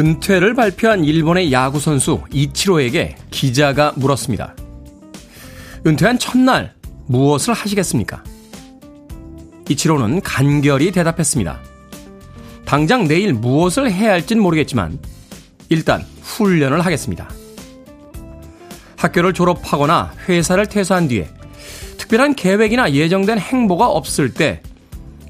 [0.00, 4.56] 은퇴를 발표한 일본의 야구 선수 이치로에게 기자가 물었습니다.
[5.86, 6.72] 은퇴한 첫날
[7.06, 8.24] 무엇을 하시겠습니까?
[9.68, 11.60] 이치로는 간결히 대답했습니다.
[12.64, 14.98] 당장 내일 무엇을 해야 할진 모르겠지만
[15.68, 17.28] 일단 훈련을 하겠습니다.
[18.96, 21.28] 학교를 졸업하거나 회사를 퇴사한 뒤에
[21.98, 24.62] 특별한 계획이나 예정된 행보가 없을 때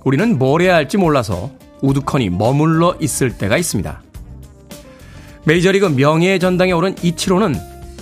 [0.05, 1.51] 우리는 뭘 해야 할지 몰라서
[1.83, 4.03] 우두커니 머물러 있을 때가 있습니다.
[5.45, 7.55] 메이저리그 명예의 전당에 오른 이치로는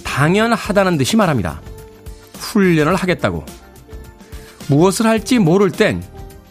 [0.05, 1.61] 당연하다는 듯이 말합니다.
[2.39, 3.45] 훈련을 하겠다고.
[4.69, 6.03] 무엇을 할지 모를 땐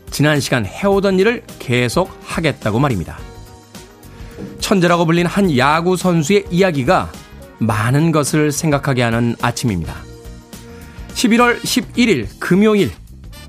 [0.09, 3.19] 지난 시간 해오던 일을 계속 하겠다고 말입니다.
[4.59, 7.11] 천재라고 불린 한 야구 선수의 이야기가
[7.59, 9.95] 많은 것을 생각하게 하는 아침입니다.
[11.13, 12.91] 11월 11일 금요일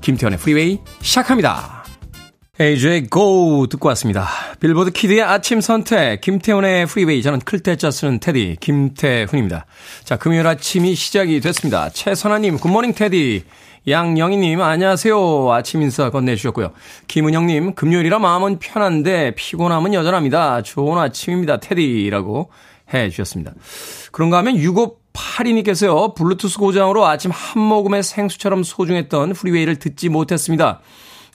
[0.01, 1.83] 김태훈의 프리웨이 시작합니다.
[2.59, 4.27] AJ Go 듣고 왔습니다.
[4.59, 7.21] 빌보드 키드의 아침 선택, 김태훈의 프리웨이.
[7.23, 9.65] 저는 클 태 자 쓰는 테디, 김태훈입니다.
[10.03, 11.89] 자, 금요일 아침이 시작이 됐습니다.
[11.89, 13.45] 최선아님, Good morning 테디.
[13.87, 15.53] 양영희님, 안녕하세요.
[15.53, 16.73] 아침 인사 건네주셨고요.
[17.07, 20.61] 김은영님, 금요일이라 마음은 편한데 피곤함은 여전합니다.
[20.63, 21.61] 좋은 아침입니다.
[21.61, 22.51] 테디라고
[22.93, 23.53] 해 주셨습니다.
[24.11, 30.81] 그런가 하면 6582님께서요, 블루투스 고장으로 아침 한 모금의 생수처럼 소중했던 프리웨이를 듣지 못했습니다.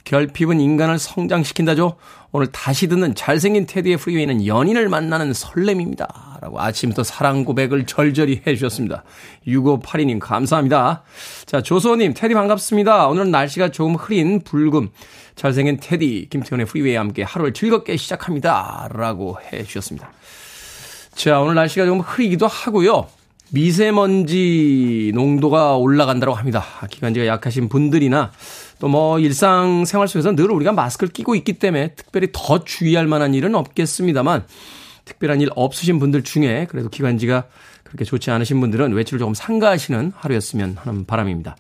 [0.05, 1.97] 결핍은 인간을 성장시킨다죠.
[2.31, 6.39] 오늘 다시 듣는 잘생긴 테디의 프리웨이는 연인을 만나는 설렘입니다.
[6.43, 9.03] 라고 아침부터 사랑 고백을 절절히 해주셨습니다.
[9.47, 11.03] 6582님 감사합니다.
[11.47, 13.09] 자, 조소님, 테디 반갑습니다.
[13.09, 14.91] 오늘은 날씨가 조금 흐린 불금.
[15.37, 18.89] 잘생긴 테디, 김태훈의 프리웨이와 함께 하루를 즐겁게 시작합니다.
[18.93, 20.11] 라고 해주셨습니다.
[21.15, 23.07] 자, 오늘 날씨가 조금 흐리기도 하고요.
[23.51, 26.65] 미세먼지 농도가 올라간다고 합니다.
[26.91, 28.33] 기관지가 약하신 분들이나
[28.85, 33.55] 또 뭐 일상생활 속에서 늘 우리가 마스크를 끼고 있기 때문에 특별히 더 주의할 만한 일은
[33.55, 34.45] 없겠습니다만
[35.07, 37.45] 특별한 일 없으신 분들 중에 그래도 기관지가
[37.83, 41.57] 그렇게 좋지 않으신 분들은 외출을 조금 삼가하시는 하루였으면 하는 바람입니다.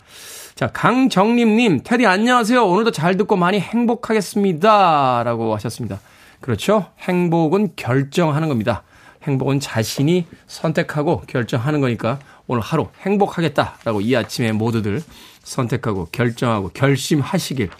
[0.54, 2.62] 자, 강정림님, 테디 안녕하세요.
[2.62, 5.22] 오늘도 잘 듣고 많이 행복하겠습니다.
[5.24, 6.00] 라고 하셨습니다.
[6.42, 6.90] 그렇죠.
[7.00, 8.82] 행복은 결정하는 겁니다.
[9.22, 15.02] 행복은 자신이 선택하고 결정하는 거니까 오늘 하루 행복하겠다라고 이 아침에 모두들
[15.42, 17.70] 선택하고 결정하고 결심하시길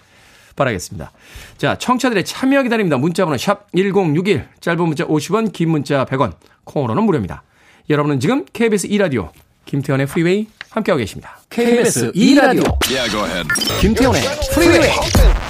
[0.55, 1.11] 바라겠습니다.
[1.57, 2.97] 자, 청취자들의 참여 기다립니다.
[2.97, 6.33] 문자번호 샵 1061, 짧은 문자 50원, 긴 문자 100원,
[6.63, 7.43] 콩으로는 무료입니다.
[7.89, 9.29] 여러분은 지금 KBS 2라디오
[9.65, 11.39] 김태현의 프리웨이 함께하고 계십니다.
[11.49, 13.47] KBS 2라디오 yeah,
[13.81, 14.21] 김태현의
[14.53, 15.44] 프리웨이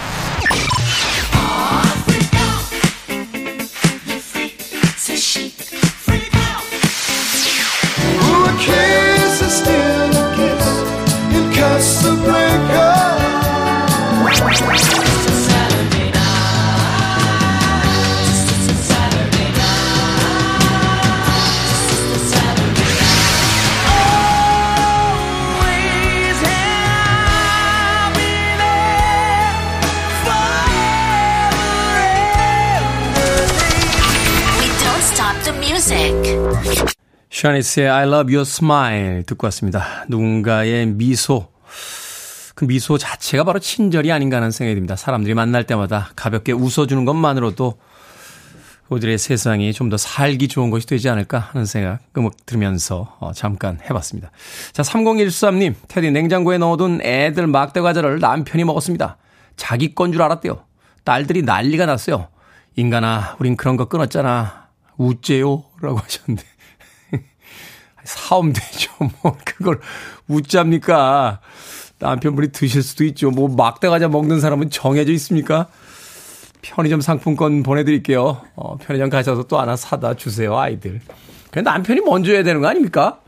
[37.40, 40.06] 샤니스의 I love your smile 듣고 왔습니다.
[40.08, 41.50] 누군가의 미소.
[42.56, 44.96] 그 미소 자체가 바로 친절이 아닌가 하는 생각이 듭니다.
[44.96, 47.78] 사람들이 만날 때마다 가볍게 웃어주는 것만으로도
[48.88, 53.80] 우리들의 세상이 좀 더 살기 좋은 것이 되지 않을까 하는 생각 음악 들으면서 어, 잠깐
[53.84, 54.32] 해봤습니다.
[54.72, 59.18] 자, 3013님, 테디 냉장고에 넣어둔 애들 막대 과자를 남편이 먹었습니다.
[59.58, 60.64] 자기 건 줄 알았대요.
[61.04, 62.30] 딸들이 난리가 났어요.
[62.78, 64.68] 인간아, 우린 그런 거 끊었잖아.
[64.98, 65.66] 우째요?
[65.82, 66.55] 라고 하셨는데.
[68.06, 68.92] 사오면 되죠.
[69.22, 69.80] 뭐, 그걸
[70.28, 71.40] 웃잡니까?
[72.00, 73.32] 남편분이 드실 수도 있죠.
[73.32, 75.68] 뭐, 막대 과자 먹는 사람은 정해져 있습니까?
[76.62, 78.42] 편의점 상품권 보내드릴게요.
[78.56, 81.02] 어, 편의점 가셔서 또 하나 사다 주세요, 아이들.
[81.52, 83.20] 그냥 남편이 먼저 해야 되는 거 아닙니까?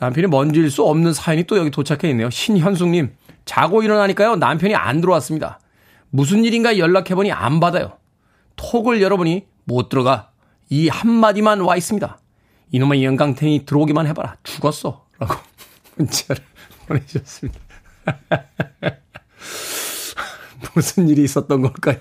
[0.00, 2.30] 남편이 먼저일 수 없는 사연이 또 여기 도착해 있네요.
[2.30, 3.12] 신현숙님,
[3.44, 5.60] 자고 일어나니까요, 남편이 안 들어왔습니다.
[6.10, 7.92] 무슨 일인가 연락해보니 안 받아요.
[8.56, 10.30] 톡을 열어보니 못 들어가.
[10.68, 12.18] 이 한마디만 와 있습니다.
[12.72, 14.36] 이놈의 영광탱이 들어오기만 해봐라.
[14.42, 15.04] 죽었어.
[15.18, 15.34] 라고
[15.96, 16.42] 문자를
[16.86, 17.58] 보내주셨습니다.
[20.74, 21.96] 무슨 일이 있었던 걸까요?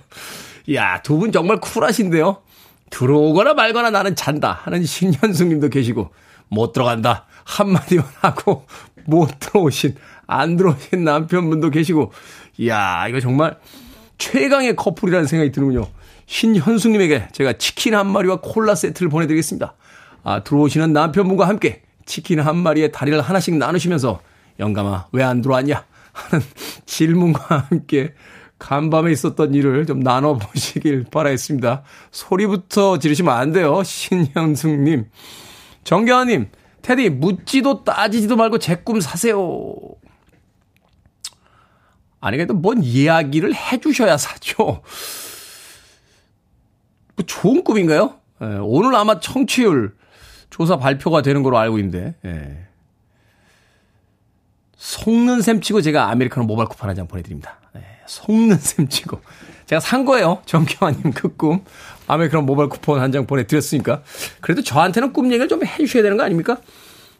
[0.73, 2.41] 야, 두 분 정말 쿨하신데요?
[2.89, 6.11] 들어오거나 말거나 나는 잔다 하는 신현숙 님도 계시고,
[6.49, 7.25] 못 들어간다.
[7.45, 8.65] 한마디만 하고,
[9.05, 9.95] 못 들어오신,
[10.27, 12.11] 안 들어오신 남편분도 계시고,
[12.57, 13.57] 이야, 이거 정말
[14.17, 15.87] 최강의 커플이라는 생각이 드는군요.
[16.27, 19.73] 신현숙 님에게 제가 치킨 한 마리와 콜라 세트를 보내드리겠습니다.
[20.23, 24.21] 아, 들어오시는 남편분과 함께 치킨 한 마리에 다리를 하나씩 나누시면서
[24.59, 26.45] 영감아 왜 안 들어왔냐 하는
[26.85, 28.13] 질문과 함께
[28.57, 31.83] 간밤에 있었던 일을 좀 나눠보시길 바라겠습니다.
[32.11, 33.81] 소리부터 지르시면 안 돼요.
[33.83, 35.05] 신현숙님.
[35.85, 36.49] 정경아님,
[36.81, 39.75] 테디, 묻지도 따지지도 말고 제 꿈 사세요.
[42.19, 44.81] 아니, 그래도 뭔 이야기를 해주셔야 사죠.
[47.15, 48.15] 뭐 좋은 꿈인가요?
[48.41, 49.95] 예, 오늘 아마 청취율
[50.49, 52.65] 조사 발표가 되는 걸로 알고 있는데, 예.
[54.77, 57.57] 속는 셈 치고 제가 아메리카노 모바일 쿠폰 한 장 보내드립니다.
[57.75, 59.19] 예, 속는 셈 치고.
[59.65, 60.41] 제가 산 거예요.
[60.45, 61.63] 정경아님 그 꿈.
[62.07, 64.03] 아메리카노 모바일 쿠폰 한 장 보내드렸으니까.
[64.41, 66.57] 그래도 저한테는 꿈 얘기를 좀 해주셔야 되는 거 아닙니까?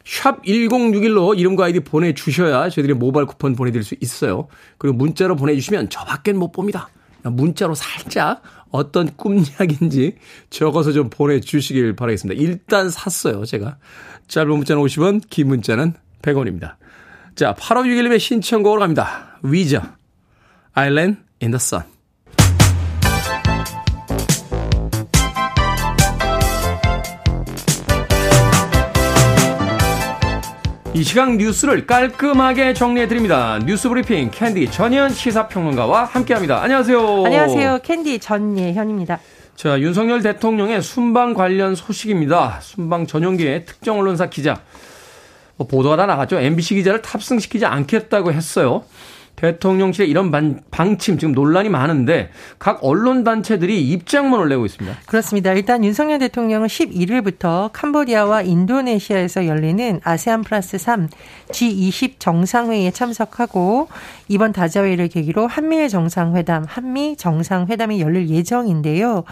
[0.04, 4.48] 샵 1061로 이름과 아이디 보내주셔야 저희들이 모바일 쿠폰 보내드릴 수 있어요.
[4.78, 6.88] 그리고 문자로 보내주시면 저밖엔 못 봅니다.
[7.22, 10.16] 문자로 살짝 어떤 꿈 이야기인지
[10.50, 12.40] 적어서 좀 보내주시길 바라겠습니다.
[12.40, 13.78] 일단 샀어요, 제가.
[14.28, 16.76] 짧은 문자는 50원, 긴 문자는 100원입니다.
[17.34, 19.38] 자, 8561님의 신청곡으로 갑니다.
[19.42, 19.82] 위저,
[20.74, 21.84] Island in the Sun.
[31.00, 33.58] 이 시각 뉴스를 깔끔하게 정리해드립니다.
[33.64, 36.62] 뉴스 브리핑 캔디 전예현 시사평론가와 함께합니다.
[36.62, 37.24] 안녕하세요.
[37.24, 37.78] 안녕하세요.
[37.82, 39.18] 캔디 전예현입니다.
[39.56, 42.58] 자, 윤석열 대통령의 순방 관련 소식입니다.
[42.60, 44.60] 순방 전용기의 특정 언론사 기자.
[45.56, 46.38] 뭐 보도가 다 나갔죠.
[46.38, 48.84] MBC 기자를 탑승시키지 않겠다고 했어요.
[49.40, 54.98] 대통령실의 이런 반, 방침 지금 논란이 많은데 각 언론 단체들이 입장문을 내고 있습니다.
[55.06, 55.52] 그렇습니다.
[55.52, 61.08] 일단 윤석열 대통령은 11일부터 캄보디아와 인도네시아에서 열리는 아세안 플러스 3
[61.52, 63.88] G20 정상회의에 참석하고
[64.28, 69.24] 이번 다자회의를 계기로 한미일 정상회담, 한미 정상회담이 열릴 예정인데요.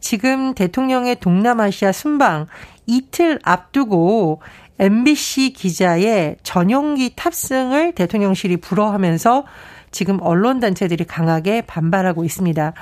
[0.00, 2.48] 지금 대통령의 동남아시아 순방
[2.86, 4.40] 이틀 앞두고
[4.82, 9.44] MBC 기자의 전용기 탑승을 대통령실이 불허하면서
[9.92, 12.72] 지금 언론 단체들이 강하게 반발하고 있습니다.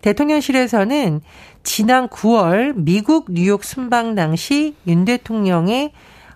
[0.00, 1.20] 대통령실에서는
[1.62, 5.92] 지난 9월 미국 뉴욕 순방 당시 윤 대통령의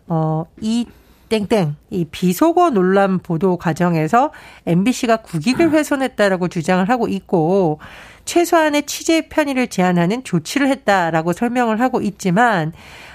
[0.08, 0.84] 어, 이
[1.30, 4.30] 땡땡 이 비속어 논란 보도 과정에서
[4.66, 7.78] MBC가 국익을 훼손했다라고 주장을 하고 있고
[8.26, 12.72] 최소한의 취재 편의를 제한하는 조치를 했다라고 설명을 하고 있지만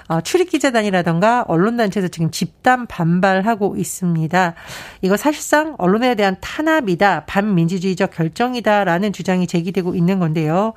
[0.09, 4.55] 어, 출입기자단이라던가 언론단체에서 지금 집단 반발하고 있습니다.
[5.03, 10.73] 이거 사실상 언론에 대한 탄압이다, 반민주주의적 결정이다라는 주장이 제기되고 있는 건데요.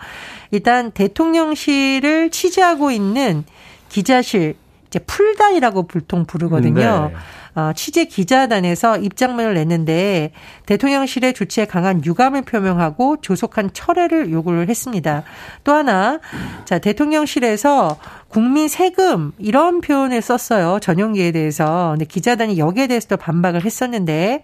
[0.50, 3.44] 일단 대통령실을 취재하고 있는
[3.88, 4.54] 기자실
[4.88, 7.10] 이제 풀단이라고 불통 부르거든요.
[7.10, 7.18] 네.
[7.54, 10.32] 어, 취재 기자단에서 입장문을 냈는데
[10.66, 15.22] 대통령실의 조치에 강한 유감을 표명하고 조속한 철회를 요구를 했습니다.
[15.64, 16.18] 또 하나,
[16.64, 20.78] 자, 대통령실에서 국민 세금 이런 표현을 썼어요.
[20.80, 21.90] 전용기에 대해서.
[21.90, 24.42] 근데 기자단이 여기에 대해서도 반박을 했었는데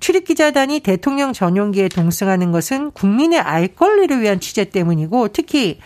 [0.00, 5.78] 출입 기자단이 대통령 전용기에 동승하는 것은 국민의 알 권리를 위한 취재 때문이고 특히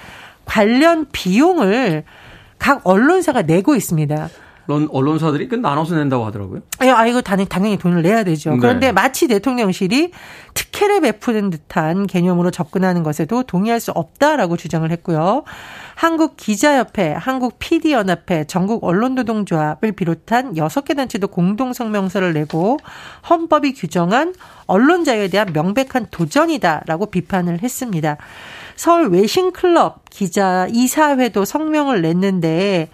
[0.47, 2.05] 관련 비용을
[2.59, 4.29] 각 언론사가 내고 있습니다.
[4.69, 6.61] 언론, 언론사들이 그 나눠서 낸다고 하더라고요.
[6.79, 8.51] 아, 이거 당연히 돈을 내야 되죠.
[8.53, 8.59] 네.
[8.59, 10.13] 그런데 마치 대통령실이
[10.55, 15.45] 특혜를 베푸는 듯한 개념으로 접근하는 것에도 동의할 수 없다라고 주장을 했고요.
[15.95, 22.79] 한국 기자협회, 한국 PD연합회, 전국 언론노동조합을 비롯한 6개 단체도 공동 성명서를 내고
[23.29, 24.35] 헌법이 규정한
[24.67, 28.17] 언론 자유에 대한 명백한 도전이다라고 비판을 했습니다.
[28.75, 32.89] 서울 외신클럽 기자 이사회도 성명을 냈는데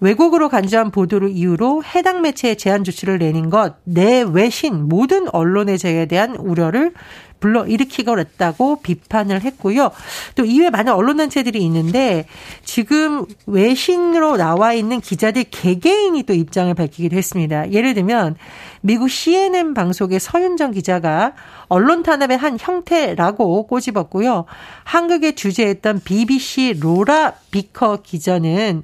[0.00, 6.06] 왜곡으로 간주한 보도를 이유로 해당 매체에 제한 조치를 내는 것, 내 외신 모든 언론의 제에
[6.06, 6.92] 대한 우려를
[7.40, 9.90] 불러 일으키고랬다고 비판을 했고요.
[10.34, 12.26] 또 이외에 많은 언론단체들이 있는데
[12.64, 17.70] 지금 외신으로 나와 있는 기자들 개개인이 또 입장을 밝히기도 했습니다.
[17.72, 18.36] 예를 들면
[18.80, 21.34] 미국 CNN 방송의 서윤정 기자가
[21.68, 24.46] 언론 탄압의 한 형태라고 꼬집었고요.
[24.84, 28.82] 한국에 주재했던 BBC 로라 비커 기자는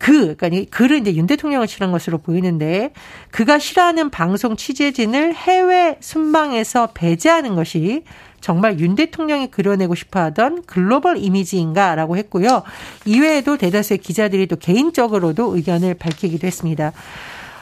[0.00, 2.92] 그, 그러니까 글을 이제 윤 대통령을 칠한 것으로 보이는데
[3.30, 8.04] 그가 싫어하는 방송 취재진을 해외 순방에서 배제하는 것이
[8.40, 12.62] 정말 윤 대통령이 그려내고 싶어 하던 글로벌 이미지인가라고 했고요.
[13.04, 16.92] 이외에도 대다수의 기자들이 또 개인적으로도 의견을 밝히기도 했습니다.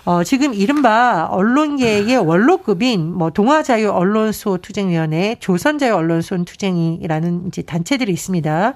[0.08, 8.72] 어, 지금 이른바 언론계의 원로급인 뭐 동아자유 언론소 투쟁위원회, 조선자유 언론소 투쟁이라는 이제 단체들이 있습니다.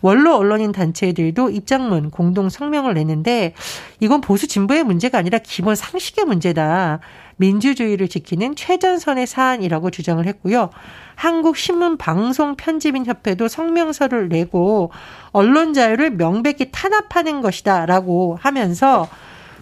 [0.00, 3.54] 원로 언론인 단체들도 입장문 공동 성명을 냈는데
[3.98, 7.00] 이건 보수 진보의 문제가 아니라 기본 상식의 문제다.
[7.34, 10.70] 민주주의를 지키는 최전선의 사안이라고 주장을 했고요.
[11.16, 14.92] 한국신문방송편집인협회도 성명서를 내고
[15.32, 19.08] 언론 자유를 명백히 탄압하는 것이다라고 하면서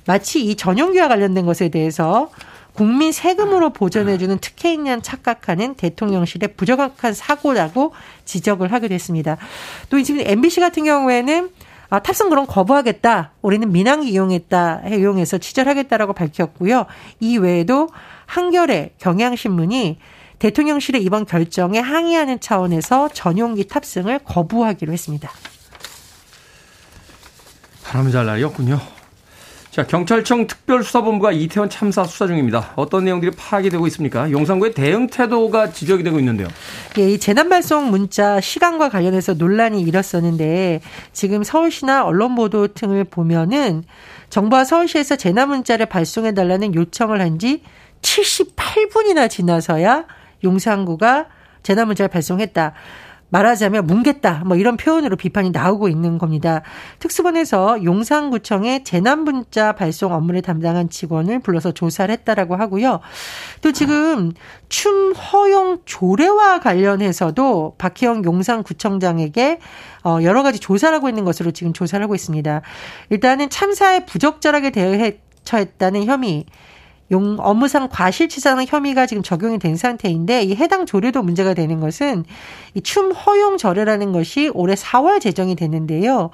[0.07, 2.31] 마치 이 전용기와 관련된 것에 대해서
[2.75, 7.93] 국민 세금으로 보전해주는 특혜인 양 착각하는 대통령실의 부정확한 사고라고
[8.25, 9.37] 지적을 하게 됐습니다.
[9.89, 11.51] 또 지금 MBC 같은 경우에는
[11.91, 13.33] 아, 탑승 그럼 거부하겠다.
[13.41, 14.89] 우리는 민항기 이용했다.
[14.89, 16.87] 이용해서 취재하겠다라고 밝혔고요.
[17.21, 17.89] 이 외에도
[18.27, 19.99] 한겨레 경향신문이
[20.41, 25.31] 대통령실의 이번 결정에 항의하는 차원에서 전용기 탑승을 거부하기로 했습니다.
[27.85, 28.94] 바람이 잘 날이었군요.
[29.75, 32.75] 자, 경찰청 특별수사본부가 이태원 참사 수사 중입니다.
[32.77, 34.31] 어떤 내용들이 파악이 되고 있습니까?
[34.31, 36.47] 용산구의 대응 태도가 지적이 되고 있는데요.
[36.99, 40.81] 예, 이 재난 발송 문자 시간과 관련해서 논란이 일었었는데
[41.13, 43.83] 지금 서울시나 언론 보도 등을 보면은
[44.31, 47.63] 정부와 서울시에서 재난 문자를 발송해 달라는 요청을 한 지
[48.01, 50.05] 78분이나 지나서야
[50.45, 51.27] 용산구가
[51.65, 52.75] 재난 문자를 발송했다.
[53.35, 54.45] 말하자면 뭉겠다.
[54.47, 56.63] 뭐 이런 표현으로 비판이 나오고 있는 겁니다.
[57.01, 63.01] 특수본에서 용산구청의 재난 문자 발송 업무를 담당한 직원을 불러서 조사를 했다라고 하고요.
[63.61, 64.31] 또 지금
[64.69, 69.59] 춤 허용 조례와 관련해서도 박희영 용산구청장에게
[70.05, 72.63] 어 여러 가지 조사를 하고 있는 것으로 지금 조사를 하고 있습니다.
[73.11, 76.47] 일단은 참사에 부적절하게 대해 처했다는 혐의
[77.11, 82.25] 용 업무상 과실치상 혐의가 지금 적용이 된 상태인데 이 해당 조례도 문제가 되는 것은
[82.75, 86.31] 이 춤 허용 절례라는 것이 올해 4월 제정이 됐는데요.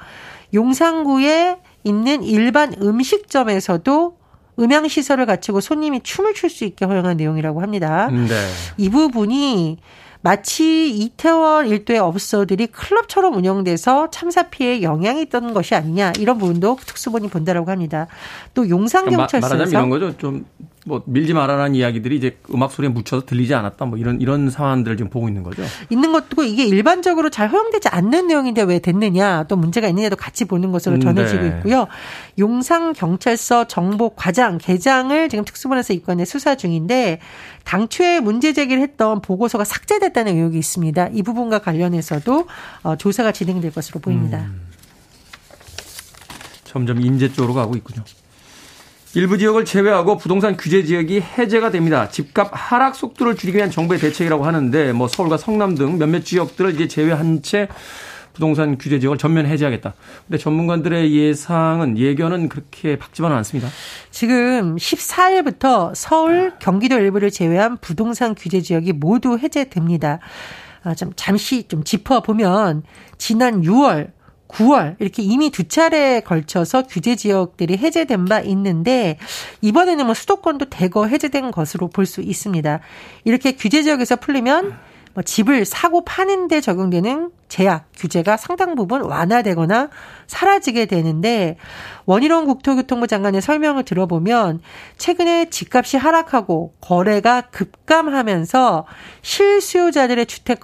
[0.55, 4.17] 용산구에 있는 일반 음식점에서도
[4.59, 8.09] 음향 시설을 갖추고 손님이 춤을 출 수 있게 허용한 내용이라고 합니다.
[8.11, 8.29] 네.
[8.77, 9.79] 이 부분이
[10.23, 17.29] 마치 이태원 일도의 업소들이 클럽처럼 운영돼서 참사 피해에 영향이 있던 것이 아니냐 이런 부분도 특수본이
[17.29, 18.07] 본다라고 합니다.
[18.53, 20.19] 또 용산 경찰서에서 그러니까 말하자면 이런 거죠.
[20.19, 20.45] 좀
[20.90, 25.09] 뭐 밀지 말아라는 이야기들이 이제 음악 소리에 묻혀서 들리지 않았다 뭐 이런 이런 상황들을 지금
[25.09, 25.62] 보고 있는 거죠.
[25.88, 30.73] 있는 것도 이게 일반적으로 잘 허용되지 않는 내용인데 왜 됐느냐 또 문제가 있느냐도 같이 보는
[30.73, 31.49] 것으로 음, 전해지고 네.
[31.49, 31.87] 있고요.
[32.38, 37.20] 용산 경찰서 정보 과장 계장을 지금 특수본에서 이건에 수사 중인데
[37.64, 41.11] 당초에 문제 제기를 했던 보고서가 삭제됐다는 의혹이 있습니다.
[41.12, 42.49] 이 부분과 관련해서도
[42.82, 44.38] 어, 조사가 진행될 것으로 보입니다.
[44.38, 44.68] 음.
[46.64, 48.04] 점점 인재 쪽으로 가고 있군요.
[49.14, 52.09] 일부 지역을 제외하고 부동산 규제 지역이 해제가 됩니다.
[52.09, 56.87] 집값 하락 속도를 줄이기 위한 정부의 대책이라고 하는데 뭐 서울과 성남 등 몇몇 지역들을 이제
[56.87, 57.67] 제외한 채
[58.33, 59.95] 부동산 규제 지역을 전면 해제하겠다.
[60.29, 63.69] 근데 전문가들의 예상은 예견은 그렇게 밝지만은 않습니다.
[64.12, 70.21] 지금 14일부터 서울, 경기도 일부를 제외한 부동산 규제 지역이 모두 해제됩니다.
[70.85, 72.85] 아, 좀 잠시 좀 짚어보면
[73.19, 74.12] 지난 6월
[74.50, 79.19] 9월 이렇게 이미 두 차례에 걸쳐서 규제 지역들이 해제된 바 있는데
[79.61, 82.80] 이번에는 뭐 수도권도 대거 해제된 것으로 볼 수 있습니다.
[83.25, 89.90] 이렇게 규제 지역에서 풀리면 뭐 집을 사고 파는데 적용되는 제약 규제가 상당 부분 완화되거나
[90.29, 91.57] 사라지게 되는데
[92.07, 94.61] 원희룡 국토교통부 장관의 설명을 들어보면
[94.99, 98.87] 최근에 집값이 하락하고 거래가 급감하면서
[99.23, 100.61] 실수요자들의 주택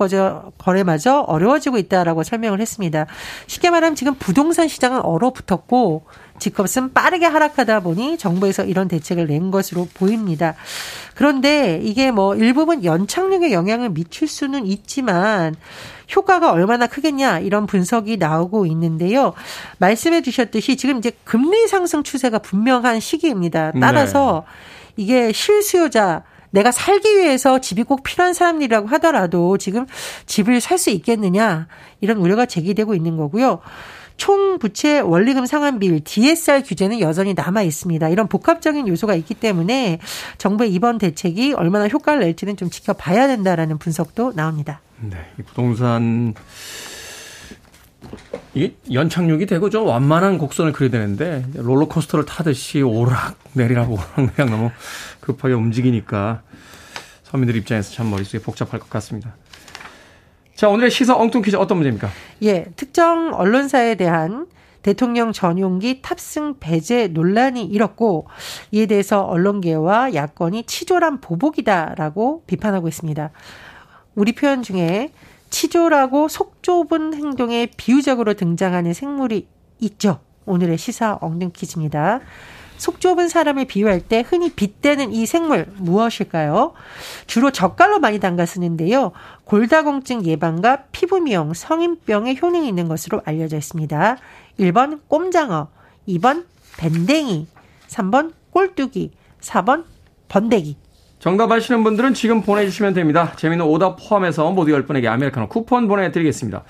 [0.59, 3.07] 거래마저 어려워지고 있다라고 설명을 했습니다.
[3.49, 6.07] 쉽게 말하면 지금 부동산 시장은 얼어붙었고
[6.39, 10.55] 집값은 빠르게 하락하다 보니 정부에서 이런 대책을 낸 것으로 보입니다.
[11.15, 15.55] 그런데 이게 뭐 일부분 연착륙에 영향을 미칠 수는 있지만
[16.15, 19.33] 효과가 얼마나 크겠냐 이런 분석이 나오고 있는데요.
[19.79, 23.73] 말씀해 주셨듯이 지금 이제 금리 상승 추세가 분명한 시기입니다.
[23.81, 25.03] 따라서 네.
[25.03, 29.87] 이게 실수요자 내가 살기 위해서 집이 꼭 필요한 사람들이라고 하더라도 지금
[30.27, 31.67] 집을 살 수 있겠느냐
[32.01, 33.61] 이런 우려가 제기되고 있는 거고요.
[34.17, 38.09] 총 부채 원리금 상환 비율 DSR 규제는 여전히 남아 있습니다.
[38.09, 39.99] 이런 복합적인 요소가 있기 때문에
[40.39, 44.81] 정부의 이번 대책이 얼마나 효과를 낼지는 좀 지켜봐야 된다라는 분석도 나옵니다.
[45.01, 46.35] 네, 이 부동산
[48.55, 54.71] 이게 연착륙이 되고 좀 완만한 곡선을 그려야 되는데 롤러코스터를 타듯이 오락 내리락 오락 내리락 너무
[55.21, 56.43] 급하게 움직이니까
[57.25, 59.37] 서민들 입장에서 참 머릿속이 복잡할 것 같습니다.
[60.57, 62.09] 자, 오늘의 시사 엉뚱 퀴즈 어떤 문제입니까?
[62.43, 64.47] 예, 특정 언론사에 대한
[64.81, 68.27] 대통령 전용기 탑승 배제 논란이 일었고
[68.73, 73.31] 이에 대해서 언론계와 야권이 치졸한 보복이다라고 비판하고 있습니다.
[74.15, 75.13] 우리 표현 중에
[75.51, 79.49] 치졸하고 속 좁은 행동에 비유적으로 등장하는 생물이
[79.81, 80.21] 있죠.
[80.47, 82.21] 오늘의 시사 엉뚱 퀴즈입니다.
[82.79, 86.75] 속 좁은 사람을 비유할 때 흔히 빗대는 이 생물 무엇일까요?
[87.27, 89.13] 주로 젓갈로 많이 담가 쓰는데요.
[89.47, 94.17] 골다공증 예방과 피부 미용, 성인병에 효능이 있는 것으로 알려져 있습니다.
[94.59, 95.69] 1번 꼼장어,
[96.09, 96.47] 2번
[96.79, 97.47] 밴댕이,
[97.87, 99.85] 3번 꼴뚜기, 4번
[100.27, 100.77] 번데기.
[101.21, 103.35] 정답 아시는 분들은 지금 보내주시면 됩니다.
[103.37, 106.65] 재미는 오답 포함해서 모두 10분에게 아메리카노 쿠폰 보내드리겠습니다.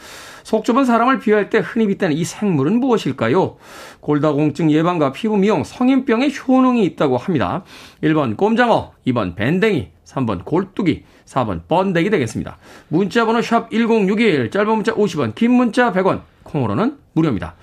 [0.45, 3.57] 속 좁은 사람을 비유할 때 흔히 빗대는 이 생물은 무엇일까요?
[4.01, 7.65] 골다공증 예방과 피부 미용, 성인병에 효능이 있다고 합니다.
[8.03, 12.59] 1번 꼼장어, 2번 밴댕이, 3번 골뚜기, 4번 번데기 되겠습니다.
[12.89, 17.55] 문자번호 샵 1061, 짧은 문자 50원, 긴 문자 100원, 콩으로는 무료입니다.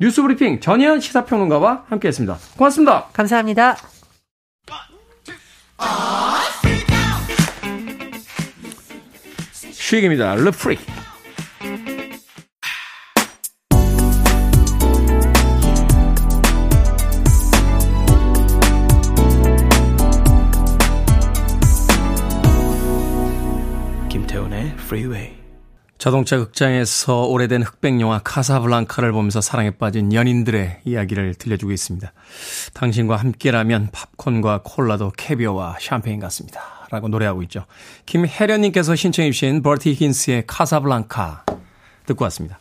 [0.00, 2.38] 뉴스브리핑 전혜연 시사평론가와 함께했습니다.
[2.56, 3.06] 고맙습니다.
[3.12, 3.76] 감사합니다.
[9.72, 10.34] 쉬익입니다.
[10.36, 10.78] 르프리.
[24.92, 25.30] 프리웨이
[25.96, 32.12] 자동차 극장에서 오래된 흑백 영화 카사블랑카를 보면서 사랑에 빠진 연인들의 이야기를 들려주고 있습니다.
[32.74, 36.60] 당신과 함께라면 팝콘과 콜라도 캐비어와 샴페인 같습니다.
[36.90, 37.64] 라고 노래하고 있죠.
[38.04, 41.46] 김혜련님께서 신청해 주신 버티 힌스의 카사블랑카
[42.04, 42.60] 듣고 왔습니다.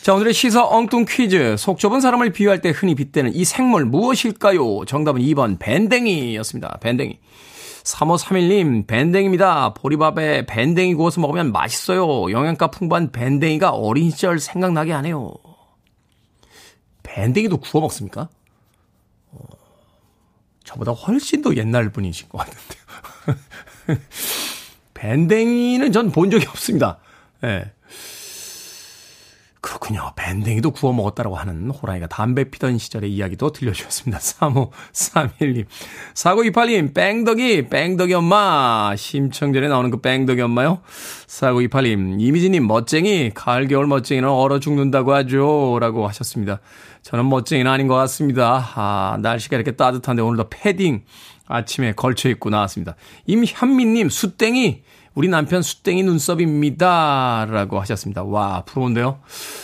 [0.00, 1.56] 자, 오늘의 시사 엉뚱 퀴즈.
[1.58, 4.86] 속 좁은 사람을 비유할 때 흔히 빗대는 이 생물 무엇일까요?
[4.86, 6.78] 정답은 2번 밴댕이였습니다.
[6.80, 7.18] 밴댕이.
[7.88, 9.72] 3531님, 밴댕입니다.
[9.74, 12.30] 보리밥에 밴댕이 구워서 먹으면 맛있어요.
[12.30, 15.32] 영양가 풍부한 밴댕이가 어린 시절 생각나게 하네요.
[17.02, 18.28] 밴댕이도 구워 먹습니까?
[19.30, 19.38] 어,
[20.64, 23.98] 저보다 훨씬 더 옛날 분이신 것 같은데요.
[24.94, 26.98] 밴댕이는 전 본 적이 없습니다.
[27.44, 27.46] 예.
[27.46, 27.72] 네.
[29.68, 30.12] 그렇군요.
[30.16, 34.16] 밴댕이도 구워 먹었다라고 하는 호랑이가 담배 피던 시절의 이야기도 들려주셨습니다.
[34.18, 35.66] 3531님.
[36.14, 38.94] 4928님, 뺑덕이, 뺑덕이 엄마.
[38.96, 40.80] 심청전에 나오는 그 뺑덕이 엄마요.
[41.26, 45.76] 4928님, 이미지님, 멋쟁이, 가을, 겨울 멋쟁이는 얼어 죽는다고 하죠.
[45.78, 46.60] 라고 하셨습니다.
[47.02, 48.72] 저는 멋쟁이는 아닌 것 같습니다.
[48.74, 51.02] 아, 날씨가 이렇게 따뜻한데 오늘도 패딩
[51.46, 52.96] 아침에 걸쳐 입고 나왔습니다.
[53.26, 54.82] 임현미님, 수땡이,
[55.18, 57.44] 우리 남편 수땡이 눈썹입니다.
[57.50, 58.22] 라고 하셨습니다.
[58.22, 59.18] 와, 부러운데요?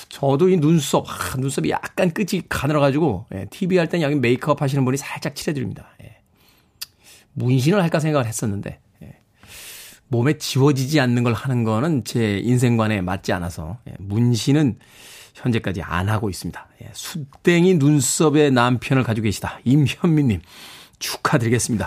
[0.08, 4.84] 저도 이 눈썹, 아, 눈썹이 약간 끝이 가늘어가지고, 예, TV 할 땐 여기 메이크업 하시는
[4.84, 5.90] 분이 살짝 칠해드립니다.
[6.02, 6.16] 예.
[7.34, 9.14] 문신을 할까 생각을 했었는데, 예.
[10.08, 14.80] 몸에 지워지지 않는 걸 하는 거는 제 인생관에 맞지 않아서, 예, 문신은
[15.34, 16.66] 현재까지 안 하고 있습니다.
[16.82, 19.60] 예, 숯댕이 눈썹의 남편을 가지고 계시다.
[19.62, 20.40] 임현미님.
[20.98, 21.86] 축하드리겠습니다.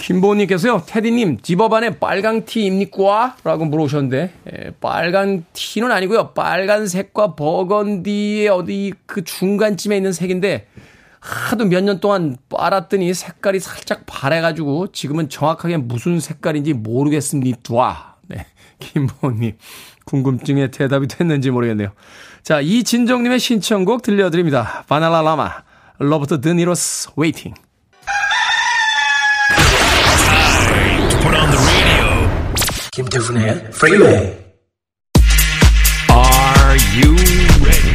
[0.00, 3.36] 김보님께서요, 테디님, 집업 안에 빨강 티 입니까?
[3.44, 6.32] 라고 물어보셨는데, 에, 빨간 티는 아니고요.
[6.34, 10.66] 빨간색과 버건디의 어디 그 중간쯤에 있는 색인데,
[11.20, 18.16] 하도 몇 년 동안 빨았더니 색깔이 살짝 바래가지고, 지금은 정확하게 무슨 색깔인지 모르겠습니다.
[18.28, 18.46] 네.
[18.78, 19.56] 김보님,
[20.04, 21.90] 궁금증에 대답이 됐는지 모르겠네요.
[22.42, 24.84] 자, 이진정님의 신청곡 들려드립니다.
[24.88, 25.50] 바나나라마,
[25.98, 27.54] Robert De Niro's Waiting.
[32.98, 34.10] 김태훈의 프리웨이
[36.10, 37.14] Are you
[37.62, 37.94] ready?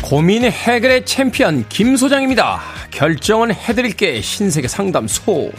[0.00, 2.60] 고민 해결의 챔피언 김 소장입니다.
[2.92, 5.50] 결정은 해드릴게 신세계 상담소.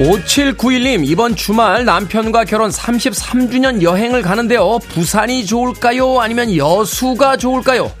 [0.00, 4.80] 5791님, 이번 주말 남편과 결혼 33주년 여행을 가는데요.
[4.88, 6.20] 부산이 좋을까요?
[6.20, 7.99] 아니면 여수가 좋을까요?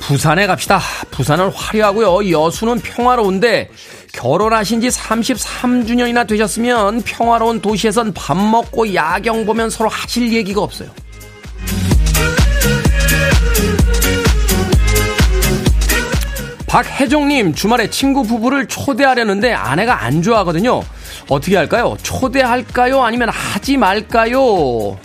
[0.00, 0.80] 부산에 갑시다.
[1.10, 2.30] 부산은 화려하고요.
[2.30, 3.70] 여수는 평화로운데
[4.12, 10.88] 결혼하신 지 33주년이나 되셨으면 평화로운 도시에선 밥 먹고 야경 보면 서로 하실 얘기가 없어요.
[16.66, 20.82] 박혜종님, 주말에 친구 부부를 초대하려는데 아내가 안 좋아하거든요.
[21.28, 21.96] 어떻게 할까요?
[22.02, 23.02] 초대할까요?
[23.02, 24.98] 아니면 하지 말까요?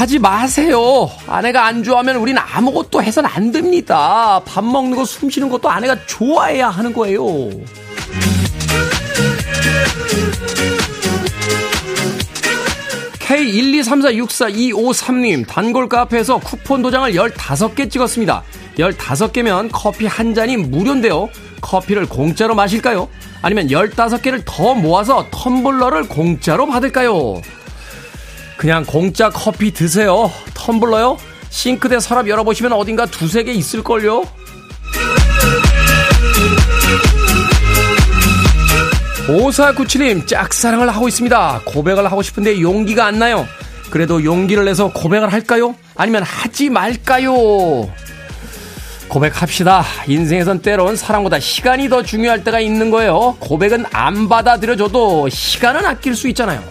[0.00, 1.08] 하지 마세요.
[1.26, 4.40] 아내가 안 좋아하면 우린 아무것도 해선 안 됩니다.
[4.46, 7.20] 밥 먹는 거, 숨 쉬는 것도 아내가 좋아해야 하는 거예요.
[13.18, 18.42] K123464253님, 단골 카페에서 쿠폰 도장을 15개 찍었습니다.
[18.78, 21.28] 15개면 커피 한 잔이 무료인데요.
[21.60, 23.06] 커피를 공짜로 마실까요?
[23.42, 27.42] 아니면 15개를 더 모아서 텀블러를 공짜로 받을까요?
[28.60, 30.30] 그냥 공짜 커피 드세요.
[30.52, 31.16] 텀블러요?
[31.48, 34.22] 싱크대 서랍 열어보시면 어딘가 두세 개 있을걸요?
[39.28, 41.62] 5497님, 짝사랑을 하고 있습니다.
[41.64, 43.48] 고백을 하고 싶은데 용기가 안 나요.
[43.88, 45.74] 그래도 용기를 내서 고백을 할까요?
[45.96, 47.90] 아니면 하지 말까요?
[49.08, 49.86] 고백합시다.
[50.06, 53.38] 인생에선 때론 사랑보다 시간이 더 중요할 때가 있는 거예요.
[53.40, 56.62] 고백은 안 받아들여줘도 시간은 아낄 수 있잖아요.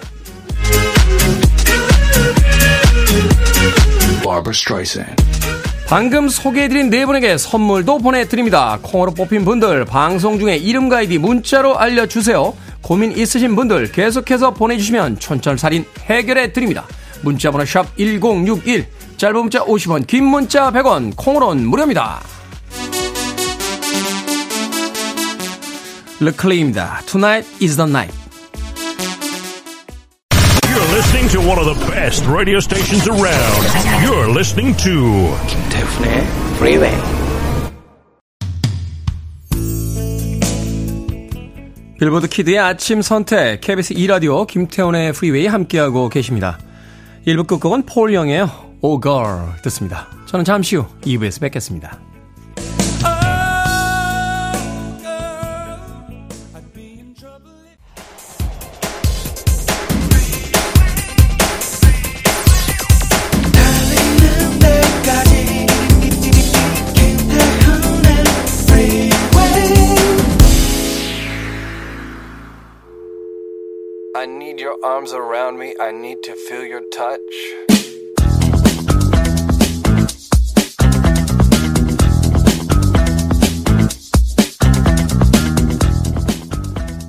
[5.87, 8.77] 방금 소개해드린 네 분에게 선물도 보내드립니다.
[8.81, 12.53] 콩으로 뽑힌 분들 방송 중에 이름과 아이디 문자로 알려주세요.
[12.81, 16.85] 고민 있으신 분들 계속해서 보내주시면 촌철살인 해결해 드립니다.
[17.21, 22.21] 문자번호 샵 1061, 짧은 문자 50원, 긴 문자 100원, 콩으로는 무료입니다.
[26.19, 27.01] 르클레입니다.
[27.05, 28.18] Tonight is the night.
[31.09, 33.65] Listening to one of the best radio stations around.
[34.05, 36.21] You're listening to 김태훈의
[36.53, 36.95] Freeway.
[41.99, 46.59] 빌보드 키드의 아침 선택 KBS 2 라디오 김태훈의 프리웨이 함께하고 계십니다.
[47.25, 48.47] 1부 끝곡은 폴 영의
[48.83, 50.07] Oh Girl 듣습니다.
[50.27, 51.99] 저는 잠시 후 2부에서 뵙겠습니다.
[74.83, 75.73] Arms around me.
[75.79, 77.19] I need to feel your touch.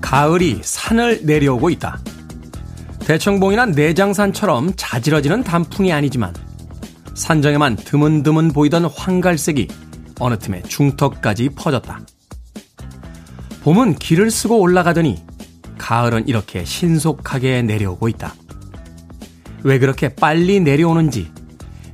[0.00, 2.00] 가을이 산을 내려오고 있다.
[3.06, 6.34] 대청봉이나 내장산처럼 자지러지는 단풍이 아니지만
[7.14, 9.68] 산정에만 드문드문 보이던 황갈색이
[10.18, 12.00] 어느 틈에 중턱까지 퍼졌다.
[13.62, 15.22] 봄은 길을 쓰고 올라가더니
[15.80, 18.34] 가을은 이렇게 신속하게 내려오고 있다.
[19.62, 21.32] 왜 그렇게 빨리 내려오는지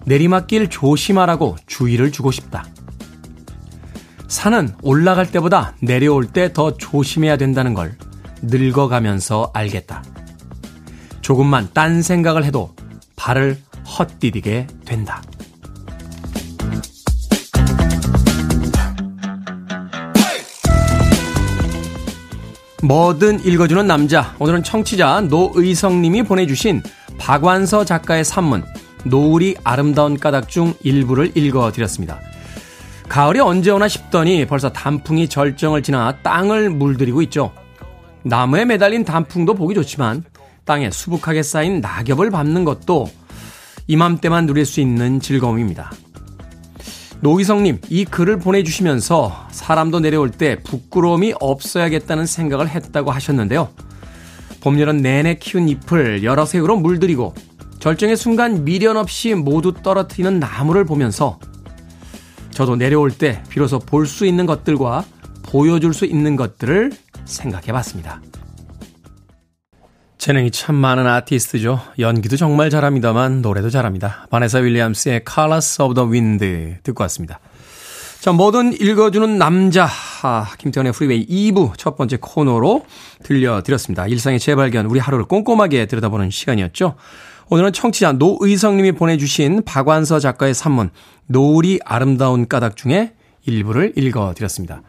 [0.05, 2.67] 내리막길 조심하라고 주의를 주고 싶다.
[4.29, 7.97] 산은 올라갈 때보다 내려올 때 더 조심해야 된다는 걸
[8.43, 10.03] 늙어가면서 알겠다.
[11.21, 12.75] 조금만 딴 생각을 해도
[13.17, 13.59] 발을
[13.99, 15.23] 헛디디게 된다.
[22.87, 24.37] 뭐든 읽어주는 남자.
[24.39, 26.83] 오늘은 청취자 노의성님이 보내주신
[27.19, 28.65] 박완서 작가의 산문,
[29.05, 32.21] 노을이 아름다운 까닭 중 일부를 읽어드렸습니다.
[33.09, 37.53] 가을이 언제 오나 싶더니 벌써 단풍이 절정을 지나 땅을 물들이고 있죠.
[38.23, 40.23] 나무에 매달린 단풍도 보기 좋지만
[40.65, 43.11] 땅에 수북하게 쌓인 낙엽을 밟는 것도
[43.89, 45.91] 이맘때만 누릴 수 있는 즐거움입니다.
[47.21, 53.69] 노희성님, 이 글을 보내주시면서 사람도 내려올 때 부끄러움이 없어야겠다는 생각을 했다고 하셨는데요.
[54.61, 57.35] 봄, 여름 내내 키운 잎을 여러 색으로 물들이고
[57.79, 61.39] 절정의 순간 미련 없이 모두 떨어뜨리는 나무를 보면서
[62.51, 65.05] 저도 내려올 때 비로소 볼 수 있는 것들과
[65.43, 66.93] 보여줄 수 있는 것들을
[67.25, 68.21] 생각해 봤습니다.
[70.19, 71.81] 재능이 참 많은 아티스트죠.
[71.99, 74.27] 연기도 정말 잘합니다만 노래도 잘합니다.
[74.31, 77.39] 바네사 윌리엄스의 Colors of the Wind 듣고 왔습니다.
[78.21, 79.89] 자, 뭐든 읽어주는 남자.
[80.23, 82.85] 아, 김태훈의 프리웨이 2부 첫 번째 코너로
[83.23, 84.07] 들려드렸습니다.
[84.09, 86.97] 일상의 재발견, 우리 하루를 꼼꼼하게 들여다보는 시간이었죠.
[87.49, 90.91] 오늘은 청취자 노의성님이 보내주신 박완서 작가의 산문,
[91.27, 93.13] 노을이 아름다운 까닭 중에
[93.45, 94.83] 일부를 읽어드렸습니다.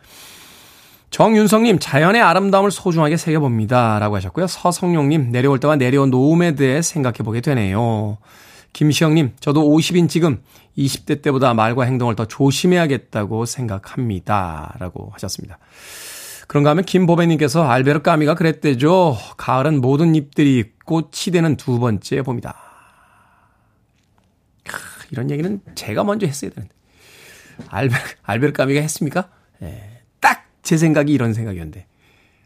[1.09, 3.99] 정윤성님, 자연의 아름다움을 소중하게 새겨봅니다.
[3.99, 4.47] 라고 하셨고요.
[4.47, 8.17] 서성용님, 내려올 때와 내려놓음에 대해 생각해보게 되네요.
[8.73, 10.41] 김시영님, 저도 50인 지금
[10.77, 14.75] 20대 때보다 말과 행동을 더 조심해야겠다고 생각합니다.
[14.79, 15.57] 라고 하셨습니다.
[16.47, 19.17] 그런가 하면 김보배님께서 알베르 까미가 그랬대죠.
[19.37, 22.55] 가을은 모든 잎들이 꽃이 되는 두 번째 봄이다.
[25.11, 26.73] 이런 얘기는 제가 먼저 했어야 되는데.
[27.69, 29.29] 알베르, 알베르 까미가 했습니까?
[29.63, 29.96] 예.
[30.67, 31.85] 제 생각이 이런 생각이었는데.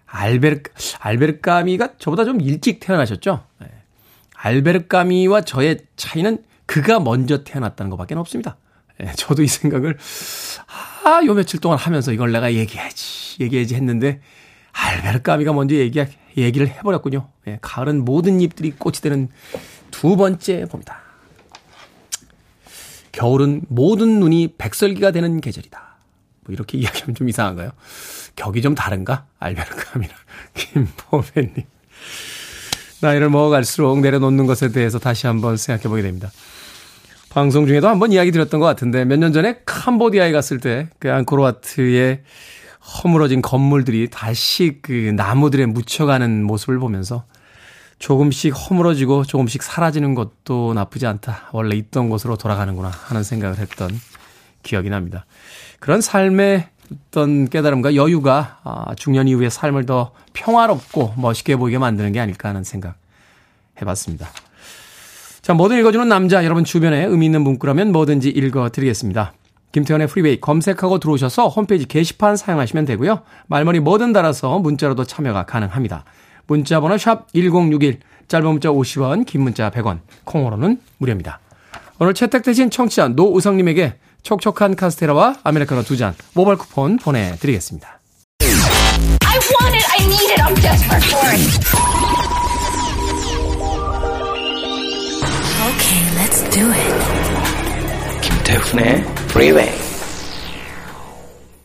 [0.05, 0.61] 알베르,
[0.99, 3.43] 알베르 까미가 저보다 좀 일찍 태어나셨죠?
[3.59, 3.67] 네.
[4.35, 8.57] 알베르 까미와 저의 차이는 그가 먼저 태어났다는 것밖에 없습니다.
[8.99, 9.97] 네, 저도 이 생각을,
[11.03, 14.21] 아, 요 며칠 동안 하면서 이걸 내가 얘기해야지, 얘기해야지 했는데,
[14.71, 15.99] 알베르 까미가 먼저 얘기,
[16.37, 17.27] 얘기를 해버렸군요.
[17.45, 19.29] 네, 가을은 모든 잎들이 꽃이 되는
[19.89, 20.99] 두 번째 봅니다.
[23.13, 25.90] 겨울은 모든 눈이 백설기가 되는 계절이다.
[26.45, 27.71] 뭐 이렇게 이야기하면 좀 이상한가요?
[28.35, 29.25] 격이 좀 다른가?
[29.39, 30.15] 알베르감이랑
[30.53, 31.53] 김포배님.
[33.01, 36.31] 나이를 먹어갈수록 내려놓는 것에 대해서 다시 한번 생각해 보게 됩니다.
[37.29, 42.21] 방송 중에도 한번 이야기 드렸던 것 같은데 몇 년 전에 캄보디아에 갔을 때 그 앙코르와트의
[43.03, 47.25] 허물어진 건물들이 다시 그 나무들에 묻혀가는 모습을 보면서
[47.99, 51.49] 조금씩 허물어지고 조금씩 사라지는 것도 나쁘지 않다.
[51.53, 53.89] 원래 있던 곳으로 돌아가는구나 하는 생각을 했던
[54.63, 55.25] 기억이 납니다.
[55.79, 62.19] 그런 삶의 어떤 깨달음과 여유가 아, 중년 이후의 삶을 더 평화롭고 멋있게 보이게 만드는 게
[62.19, 62.95] 아닐까 하는 생각
[63.81, 64.29] 해봤습니다.
[65.41, 69.33] 자, 뭐든 읽어주는 남자, 여러분 주변에 의미 있는 문구라면 뭐든지 읽어드리겠습니다.
[69.71, 73.21] 김태훈의 프리웨이 검색하고 들어오셔서 홈페이지 게시판 사용하시면 되고요.
[73.47, 76.03] 말머리 뭐든 달아서 문자로도 참여가 가능합니다.
[76.45, 81.39] 문자 번호 샵 1061, 짧은 문자 50원, 긴 문자 100원, 콩으로는 무료입니다.
[81.99, 87.99] 오늘 채택되신 청취자 노우성님에게 촉촉한 카스테라와 아메리카노 두 잔 모바일 쿠폰 보내드리겠습니다.
[88.41, 91.41] I want it, I need it, I'm desperate for it.
[95.71, 98.21] Okay, let's do it.
[98.21, 99.69] 김태훈의 Freeway.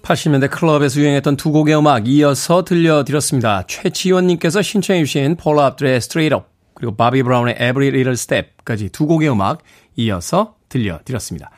[0.03, 3.65] 80년대 클럽에서 유행했던 두 곡의 음악 이어서 들려드렸습니다.
[3.67, 9.31] 최지원님께서 신청해 주신 폴 압들의 Straight Up 그리고 바비 브라운의 Every Little Step까지 두 곡의
[9.31, 9.59] 음악
[9.97, 11.51] 이어서 들려드렸습니다.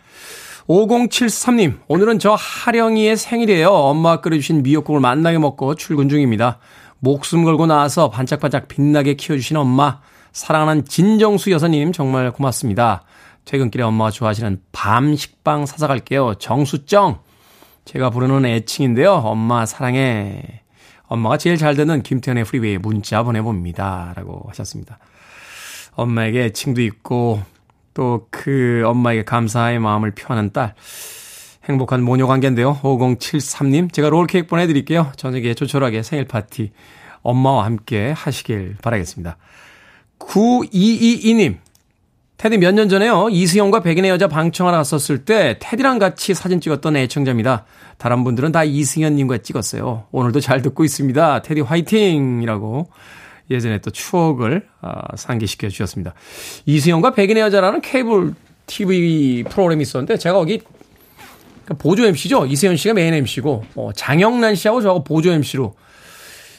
[0.68, 3.70] 5073님, 오늘은 저 하령이의 생일이에요.
[3.70, 6.58] 엄마가 끓여주신 미역국을 만나게 먹고 출근 중입니다.
[6.98, 10.00] 목숨 걸고 나와서 반짝반짝 빛나게 키워주신 엄마,
[10.32, 13.02] 사랑하는 진정수 여사님 정말 고맙습니다.
[13.46, 16.34] 퇴근길에 엄마가 좋아하시는 밤 식빵 사서 갈게요.
[16.34, 17.20] 정수정.
[17.86, 19.14] 제가 부르는 애칭인데요.
[19.14, 20.42] 엄마 사랑해.
[21.06, 24.12] 엄마가 제일 잘 듣는 김태현의 프리웨이에 문자 보내봅니다.
[24.14, 24.98] 라고 하셨습니다.
[25.94, 27.40] 엄마에게 애칭도 있고
[27.98, 30.74] 또 그 엄마에게 감사의 마음을 표하는 딸.
[31.68, 32.78] 행복한 모녀 관계인데요.
[32.82, 35.10] 5073님, 제가 롤케이크 보내드릴게요.
[35.16, 36.70] 저녁에 조촐하게 생일 파티
[37.22, 39.36] 엄마와 함께 하시길 바라겠습니다.
[40.20, 41.56] 9222님,
[42.36, 43.30] 테디 몇 년 전에요.
[43.30, 47.64] 이수영과 백인의 여자 방청하러 갔었을 때 테디랑 같이 사진 찍었던 애청자입니다.
[47.98, 50.04] 다른 분들은 다 이승현님과 찍었어요.
[50.12, 51.42] 오늘도 잘 듣고 있습니다.
[51.42, 52.42] 테디 화이팅!
[52.42, 52.88] 이라고
[53.50, 56.14] 예전에 또 추억을 아, 상기시켜 주셨습니다.
[56.66, 58.34] 이수영과 백인의 여자라는 케이블
[58.66, 60.60] TV 프로그램이 있었는데 제가 거기
[61.78, 62.46] 보조 MC죠.
[62.46, 65.74] 이세현 씨가 메인 MC고 어, 장영란 씨하고 저하고 보조 MC로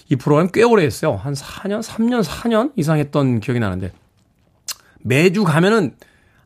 [0.09, 1.15] 이 프로그램 꽤 오래 했어요.
[1.15, 3.91] 한 4년, 3년, 4년 이상 했던 기억이 나는데
[5.01, 5.95] 매주 가면은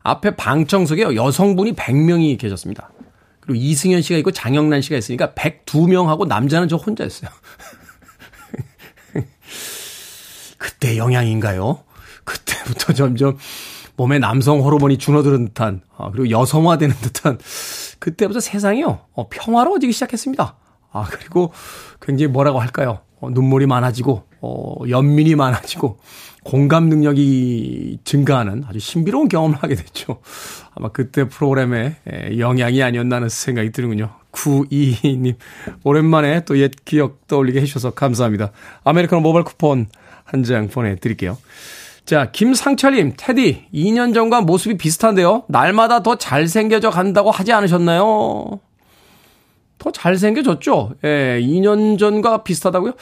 [0.03, 2.91] 앞에 방청석에 여성분이 100명이 계셨습니다.
[3.39, 7.29] 그리고 이승현 씨가 있고 장영란 씨가 있으니까 102명하고 남자는 저 혼자였어요.
[10.83, 11.79] 그때 영향인가요?
[12.25, 13.37] 그때부터 점점
[13.95, 17.37] 몸에 남성 호르몬이 줄어드는 듯한, 아, 그리고 여성화되는 듯한,
[17.99, 20.55] 그때부터 세상이요, 어, 평화로워지기 시작했습니다.
[20.91, 21.53] 아, 그리고
[22.01, 22.99] 굉장히 뭐라고 할까요?
[23.21, 25.99] 어, 눈물이 많아지고, 어, 연민이 많아지고,
[26.43, 30.19] 공감 능력이 증가하는 아주 신비로운 경험을 하게 됐죠.
[30.75, 31.95] 아마 그때 프로그램의
[32.37, 34.09] 영향이 아니었나 하는 생각이 드는군요.
[34.33, 35.35] 922님,
[35.85, 38.51] 오랜만에 또 옛 기억 떠올리게 해주셔서 감사합니다.
[38.83, 39.87] 아메리카노 모바일 쿠폰
[40.23, 41.37] 한 장 보내드릴게요.
[42.05, 45.43] 자, 김상철님, 테디, 2년 전과 모습이 비슷한데요?
[45.47, 48.59] 날마다 더 잘생겨져 간다고 하지 않으셨나요?
[49.79, 50.95] 더 잘생겨졌죠?
[51.05, 52.93] 예, 2년 전과 비슷하다고요?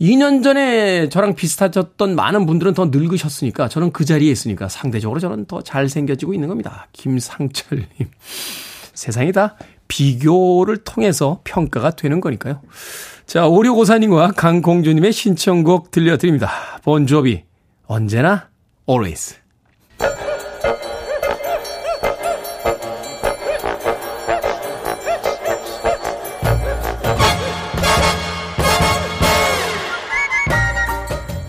[0.00, 5.62] 2년 전에 저랑 비슷하셨던 많은 분들은 더 늙으셨으니까, 저는 그 자리에 있으니까 상대적으로 저는 더
[5.62, 6.88] 잘생겨지고 있는 겁니다.
[6.92, 7.86] 김상철님.
[8.92, 9.56] 세상이 다
[9.88, 12.60] 비교를 통해서 평가가 되는 거니까요.
[13.26, 16.78] 자, 오류고사님과 강공주님의 신청곡 들려드립니다.
[16.84, 17.42] 본조비,
[17.88, 18.48] 언제나,
[18.88, 19.36] always.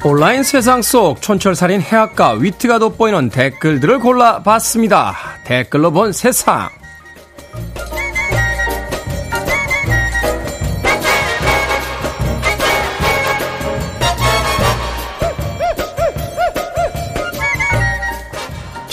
[0.03, 5.13] 온라인 세상 속 촌철살인 해학과 위트가 돋보이는 댓글들을 골라봤습니다.
[5.43, 6.76] 댓글로 본 세상.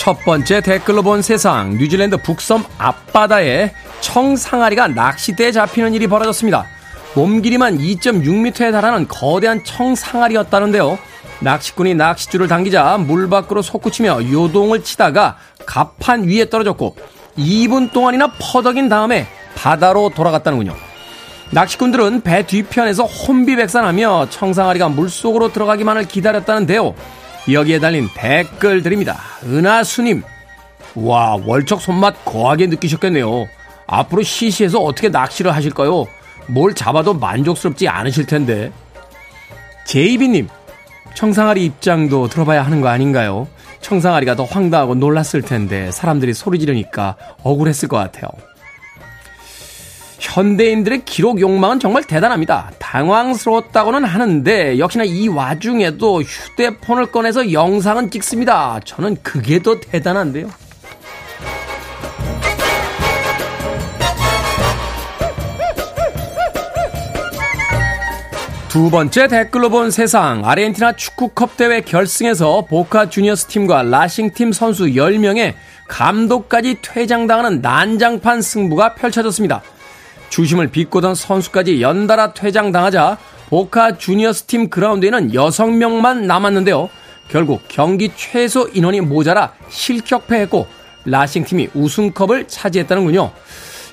[0.04, 6.66] 첫 번째 댓글로 본 세상 뉴질랜드 북섬 앞바다에 청상아리가 낚시대에 잡히는 일이 벌어졌습니다.
[7.14, 10.98] 몸 길이만 2.6m에 달하는 거대한 청상아리였다는데요.
[11.40, 16.96] 낚시꾼이 낚싯줄을 당기자 물 밖으로 솟구치며 요동을 치다가 갑판 위에 떨어졌고
[17.38, 20.74] 2분 동안이나 퍼덕인 다음에 바다로 돌아갔다는군요.
[21.50, 26.94] 낚시꾼들은 배 뒤편에서 혼비백산하며 청상아리가 물속으로 들어가기만을 기다렸다는데요.
[27.52, 29.18] 여기에 달린 댓글들입니다.
[29.44, 30.22] 은하수님,
[30.94, 33.46] 와, 월척 손맛 거하게 느끼셨겠네요.
[33.86, 36.06] 앞으로 시시해서 어떻게 낚시를 하실까요?
[36.46, 38.72] 뭘 잡아도 만족스럽지 않으실 텐데.
[39.86, 40.48] 제이비님,
[41.14, 43.46] 청상아리 입장도 들어봐야 하는 거 아닌가요?
[43.80, 48.30] 청상아리가 더 황당하고 놀랐을 텐데 사람들이 소리 지르니까 억울했을 것 같아요.
[50.18, 52.70] 현대인들의 기록 욕망은 정말 대단합니다.
[52.78, 58.80] 당황스러웠다고는 하는데 역시나 이 와중에도 휴대폰을 꺼내서 영상은 찍습니다.
[58.84, 60.50] 저는 그게 더 대단한데요.
[68.74, 74.86] 두 번째 댓글로 본 세상 아르헨티나 축구컵 대회 결승에서 보카 주니어스 팀과 라싱 팀 선수
[74.86, 75.54] 10명에
[75.86, 79.62] 감독까지 퇴장당하는 난장판 승부가 펼쳐졌습니다.
[80.34, 83.18] 주심을 비꼬던 선수까지 연달아 퇴장당하자
[83.50, 86.90] 보카 주니어스 팀 그라운드에는 6명만 남았는데요.
[87.28, 90.66] 결국 경기 최소 인원이 모자라 실격패했고
[91.04, 93.30] 라싱 팀이 우승컵을 차지했다는군요.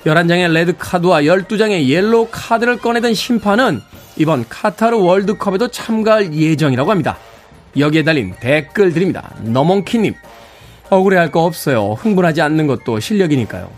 [0.04, 3.80] 11장의 레드카드와 12장의 옐로우 카드를 꺼내던 심판은
[4.16, 7.18] 이번 카타르 월드컵에도 참가할 예정이라고 합니다.
[7.78, 9.32] 여기에 달린 댓글 드립니다.
[9.42, 10.14] 너몽키님,
[10.90, 11.92] 억울해할 거 없어요.
[11.92, 13.70] 흥분하지 않는 것도 실력이니까요.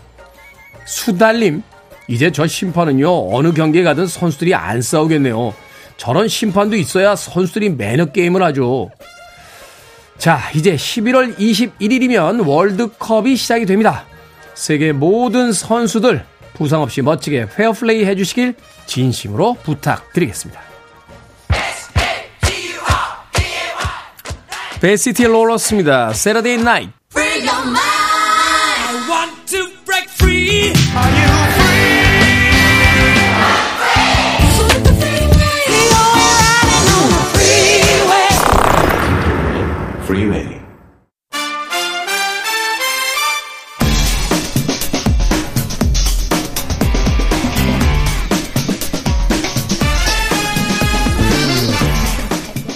[0.85, 1.61] 수달님,
[2.07, 5.53] 이제 저 심판은요, 어느 경기에 가든 선수들이 안 싸우겠네요.
[5.97, 8.91] 저런 심판도 있어야 선수들이 매너 게임을 하죠.
[10.17, 14.05] 자, 이제 11월 21일이면 월드컵이 시작이 됩니다.
[14.53, 20.61] 세계 모든 선수들 부상 없이 멋지게 페어플레이 해주시길 진심으로 부탁드리겠습니다.
[24.79, 26.13] 베이 시티 롤러스입니다.
[26.13, 26.91] Saturday Night.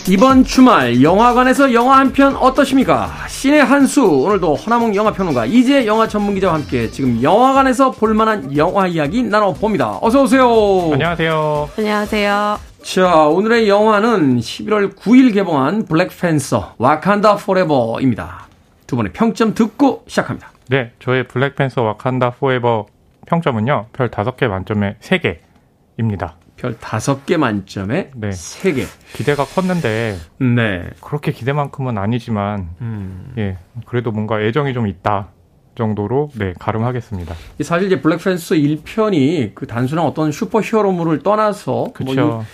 [0.09, 3.11] 이번 주말 영화관에서 영화 한 편 어떠십니까?
[3.27, 9.99] 신의 한수 오늘도 허남웅 영화평론가 이제 영화 전문기자와 함께 지금 영화관에서 볼만한 영화 이야기 나눠봅니다.
[10.01, 10.91] 어서 오세요.
[10.93, 11.69] 안녕하세요.
[11.77, 12.59] 안녕하세요.
[12.81, 18.47] 자 오늘의 영화는 11월 9일 개봉한 블랙팬서 와칸다 Forever입니다.
[18.87, 20.49] 두 분의 평점 듣고 시작합니다.
[20.69, 22.87] 네, 저의 블랙팬서 와칸다 포에버
[23.27, 23.87] 평점은요.
[23.93, 26.31] 별 5개 만점에 3개입니다.
[26.59, 28.31] 별 다섯 개 만점에 네.
[28.31, 28.83] 세 개.
[29.13, 30.89] 기대가 컸는데 네.
[31.01, 33.33] 그렇게 기대만큼은 아니지만 음.
[33.37, 35.29] 예 그래도 뭔가 애정이 좀 있다
[35.75, 37.33] 정도로 네 가름하겠습니다.
[37.61, 42.25] 사실 이제 블랙팬서 1편이 그 단순한 어떤 슈퍼히어로물을 떠나서 그렇죠.
[42.27, 42.45] 뭐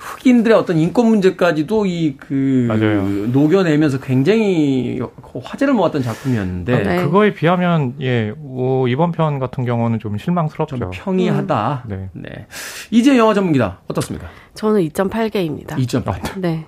[0.00, 4.98] 흑인들의 어떤 인권 문제까지도 이 그 녹여내면서 굉장히
[5.42, 7.02] 화제를 모았던 작품이었는데 네.
[7.04, 10.78] 그거에 비하면 예 오, 이번 편 같은 경우는 좀 실망스럽죠.
[10.78, 11.84] 좀 평이하다.
[11.90, 11.90] 음.
[11.90, 12.08] 네.
[12.30, 12.46] 네.
[12.90, 14.28] 이제 영화 전문기다 어떻습니까?
[14.54, 15.76] 저는 2.8개입니다.
[15.76, 16.40] 2.8.
[16.40, 16.66] 네.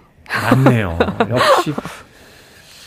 [0.51, 0.99] 맞네요.
[1.31, 1.73] 역시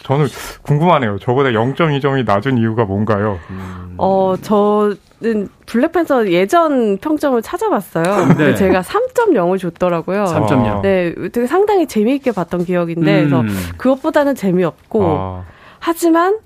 [0.06, 0.28] 저는
[0.62, 1.18] 궁금하네요.
[1.20, 3.40] 저보다 0.2점이 낮은 이유가 뭔가요?
[3.50, 3.96] 음.
[3.98, 8.36] 어, 저는 블랙팬서 예전 평점을 찾아봤어요.
[8.38, 8.54] 네.
[8.54, 10.26] 제가 3.0을 줬더라고요.
[10.26, 10.82] 3.0.
[10.84, 13.30] 네, 되게 상당히 재미있게 봤던 기억인데, 음.
[13.30, 13.44] 그래서
[13.78, 15.44] 그것보다는 재미없고, 아.
[15.80, 16.38] 하지만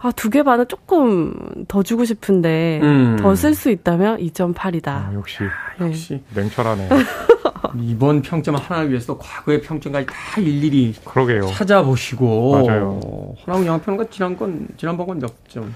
[0.00, 1.32] 아, 두 개 반은 조금
[1.66, 3.16] 더 주고 싶은데 음.
[3.18, 4.88] 더쓸 수 있다면 2.8이다.
[4.88, 5.38] 아, 역시
[5.78, 5.86] 네.
[5.86, 6.88] 역시 냉철하네.
[7.76, 11.46] 이번 평점 하나를 위해서 과거의 평점까지 다 일일이 그러게요.
[11.48, 13.00] 찾아보시고 맞아요.
[13.46, 15.74] 허나운 영화평론가 지난 건 지난번 건 몇 점?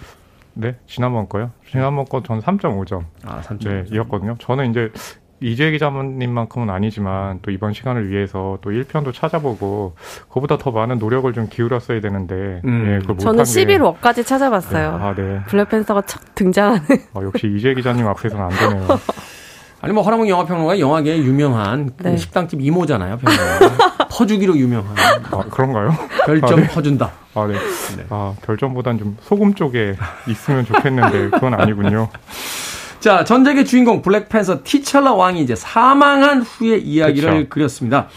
[0.54, 1.50] 네, 지난번 거요.
[1.70, 3.02] 지난번 거 전 3.5점.
[3.24, 3.68] 아, 3.5점.
[3.68, 4.36] 네, 이었거든요.
[4.40, 4.90] 저는 이제
[5.40, 9.94] 이재 기자님만큼은 아니지만 또 이번 시간을 위해서 또 1편도 찾아보고
[10.28, 13.00] 그보다 더 많은 노력을 좀 기울였어야 되는데 음.
[13.08, 14.98] 예, 저는 11월까지 찾아봤어요.
[14.98, 15.04] 네.
[15.04, 15.40] 아, 네.
[15.46, 16.84] 블랙팬서가 첫 등장하는.
[17.14, 18.88] 아, 역시 이재 기자님 앞에서는 안 되네요.
[19.80, 22.16] 아니 뭐 허나몽 영화평론가 영화계 유명한 그 네.
[22.16, 23.18] 식당집 이모잖아요.
[23.18, 24.08] 평론가.
[24.10, 24.94] 퍼주기로 유명한.
[25.30, 25.94] 아, 그런가요?
[26.26, 26.68] 별점 아, 네.
[26.68, 27.12] 퍼준다.
[27.34, 27.54] 아, 네.
[27.96, 28.04] 네.
[28.10, 29.94] 아, 별점보단 좀 소금 쪽에
[30.26, 32.08] 있으면 좋겠는데 그건 아니군요.
[32.98, 37.48] 자, 전작의 주인공 블랙팬서 티찰라 왕이 이제 사망한 후의 이야기를 그쵸.
[37.48, 38.08] 그렸습니다.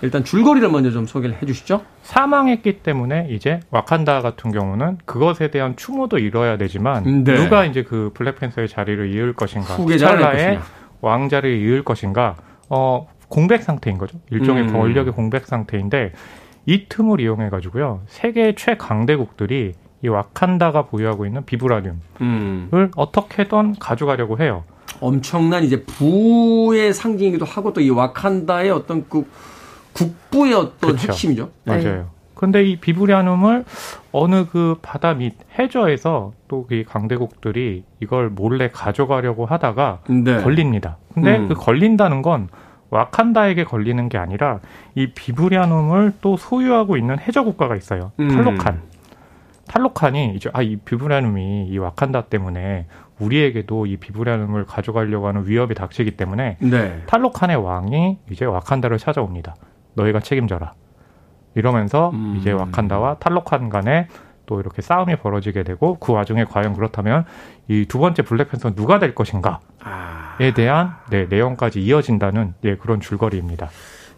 [0.00, 1.82] 일단 줄거리를 먼저 좀 소개를 해 주시죠.
[2.02, 7.34] 사망했기 때문에 이제 와칸다 같은 경우는 그것에 대한 추모도 이뤄야 되지만 네.
[7.34, 10.60] 누가 이제 그 블랙팬서의 자리를 이을 것인가, 티찰라의
[11.00, 12.36] 왕자를 이을 것인가,
[12.68, 14.18] 어 공백 상태인 거죠.
[14.30, 14.72] 일종의 음.
[14.72, 16.12] 권력의 공백 상태인데
[16.66, 19.72] 이 틈을 이용해 가지고요 세계 최강대국들이
[20.02, 22.90] 이 와칸다가 보유하고 있는 비브라늄을 음.
[22.96, 24.64] 어떻게든 가져가려고 해요.
[25.00, 29.24] 엄청난 이제 부의 상징이기도 하고 또 이 와칸다의 어떤 그
[29.92, 31.08] 국부의 어떤 그렇죠.
[31.08, 31.50] 핵심이죠.
[31.64, 31.82] 맞아요.
[31.82, 32.02] 네.
[32.34, 33.64] 근데 이 비브리아눔을
[34.12, 40.42] 어느 그 바다 밑 해저에서 또이 강대국들이 이걸 몰래 가져가려고 하다가 네.
[40.42, 40.96] 걸립니다.
[41.14, 41.48] 근데 음.
[41.48, 42.48] 그 걸린다는 건
[42.90, 44.60] 와칸다에게 걸리는 게 아니라
[44.94, 48.12] 이 비브리아눔을 또 소유하고 있는 해저 국가가 있어요.
[48.18, 48.28] 음.
[48.28, 48.80] 탈로칸.
[49.68, 52.86] 탈로칸이 이제 아 이 비브라늄이 이 와칸다 때문에
[53.20, 57.02] 우리에게도 이 비브라늄을 가져가려고 하는 위협이 닥치기 때문에 네.
[57.06, 59.56] 탈로칸의 왕이 이제 와칸다를 찾아옵니다.
[59.94, 60.72] 너희가 책임져라.
[61.58, 62.36] 이러면서 음.
[62.40, 64.08] 이제 와칸다와 탈로칸 간에
[64.46, 67.24] 또 이렇게 싸움이 벌어지게 되고 그 와중에 과연 그렇다면
[67.68, 70.36] 이 두 번째 블랙팬서 누가 될 것인가에 아.
[70.54, 73.68] 대한 네, 내용까지 이어진다는 예, 그런 줄거리입니다.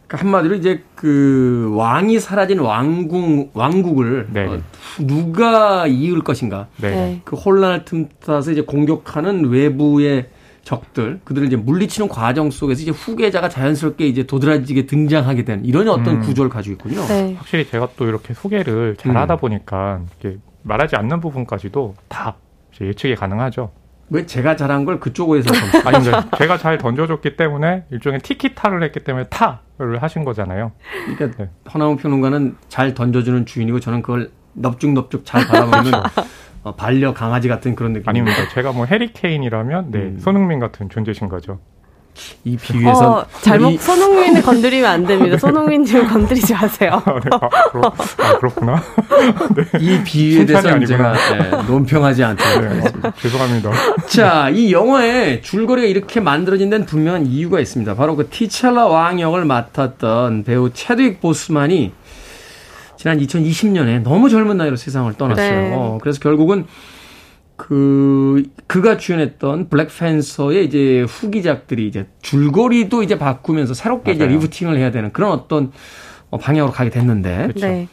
[0.06, 4.46] 그러니까 한마디로 이제 그 왕이 사라진 왕국 왕국을 네.
[4.46, 4.60] 어,
[4.98, 6.66] 누가 이을 것인가.
[6.76, 6.90] 네.
[6.90, 7.20] 네.
[7.24, 10.28] 그 혼란을 틈타서 이제 공격하는 외부의
[10.62, 16.16] 적들 그들을 이제 물리치는 과정 속에서 이제 후계자가 자연스럽게 이제 도드라지게 등장하게 된 이런 어떤
[16.16, 16.20] 음.
[16.20, 17.06] 구조를 가지고 있군요.
[17.06, 17.34] 네.
[17.36, 19.38] 확실히 제가 또 이렇게 소개를 잘 하다 음.
[19.38, 22.36] 보니까 이게 말하지 않는 부분까지도 다
[22.80, 23.70] 예측이 가능하죠.
[24.10, 25.50] 왜 제가 잘한 걸 그쪽에서
[25.86, 26.12] 아니죠.
[26.36, 30.72] 제가 잘 던져줬기 때문에 일종의 티키타를 했기 때문에 타를 하신 거잖아요.
[31.16, 31.50] 그러니까 네.
[31.72, 36.02] 허나운 평론가는 잘 던져주는 주인이고 저는 그걸 넙죽넙죽 잘 바라보는 어,
[36.76, 38.08] 반려 강아지 같은 그런 느낌.
[38.08, 38.48] 아닙니다.
[38.52, 40.18] 제가 뭐 해리케인이라면 네, 음.
[40.18, 41.58] 손흥민 같은 존재신 거죠.
[42.44, 43.78] 이 비유에서 어, 잘못 이...
[43.78, 45.38] 손흥민을 건드리면 안 됩니다.
[45.38, 47.02] 손흥민님 건드리지 마세요.
[47.04, 47.30] 아, 네.
[47.30, 47.82] 아, 그렇,
[48.18, 48.82] 아, 그렇구나.
[49.54, 49.78] 네.
[49.78, 53.70] 이 비유에 대해서 제가 네, 논평하지 않도록 네, 죄송합니다.
[54.06, 57.94] 자, 이 영화의 줄거리가 이렇게 만들어진 데는 분명한 이유가 있습니다.
[57.94, 61.92] 바로 그 티첼라 왕 역을 맡았던 배우 체드윅 보스만이
[63.00, 65.48] 지난 2020년에 너무 젊은 나이로 세상을 떠났어요.
[65.48, 65.98] 네.
[66.02, 66.66] 그래서 결국은
[67.56, 74.16] 그 그가 주연했던 블랙팬서의 이제 후기작들이 이제 줄거리도 이제 바꾸면서 새롭게 맞아요.
[74.16, 75.72] 이제 리부팅을 해야 되는 그런 어떤
[76.28, 77.44] 어, 방향으로 가게 됐는데.
[77.44, 77.68] 그렇죠.
[77.68, 77.88] 네.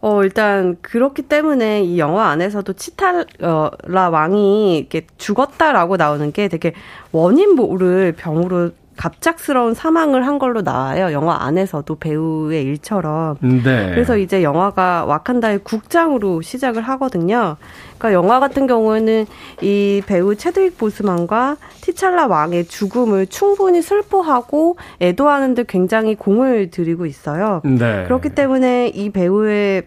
[0.00, 6.72] 어, 일단, 그렇기 때문에 이 영화 안에서도 치탈라 왕이 이렇게 죽었다라고 나오는 게 되게
[7.12, 11.12] 원인 모를 병으로 갑작스러운 사망을 한 걸로 나와요.
[11.12, 13.36] 영화 안에서도 배우의 일처럼.
[13.40, 13.90] 네.
[13.90, 17.56] 그래서 이제 영화가 와칸다의 국장으로 시작을 하거든요.
[17.98, 19.26] 그러니까 영화 같은 경우에는
[19.62, 27.62] 이 배우 체드윅 보스만과 티찰라 왕의 죽음을 충분히 슬퍼하고 애도하는데 굉장히 공을 들이고 있어요.
[27.64, 28.04] 네.
[28.04, 29.84] 그렇기 때문에 이 배우의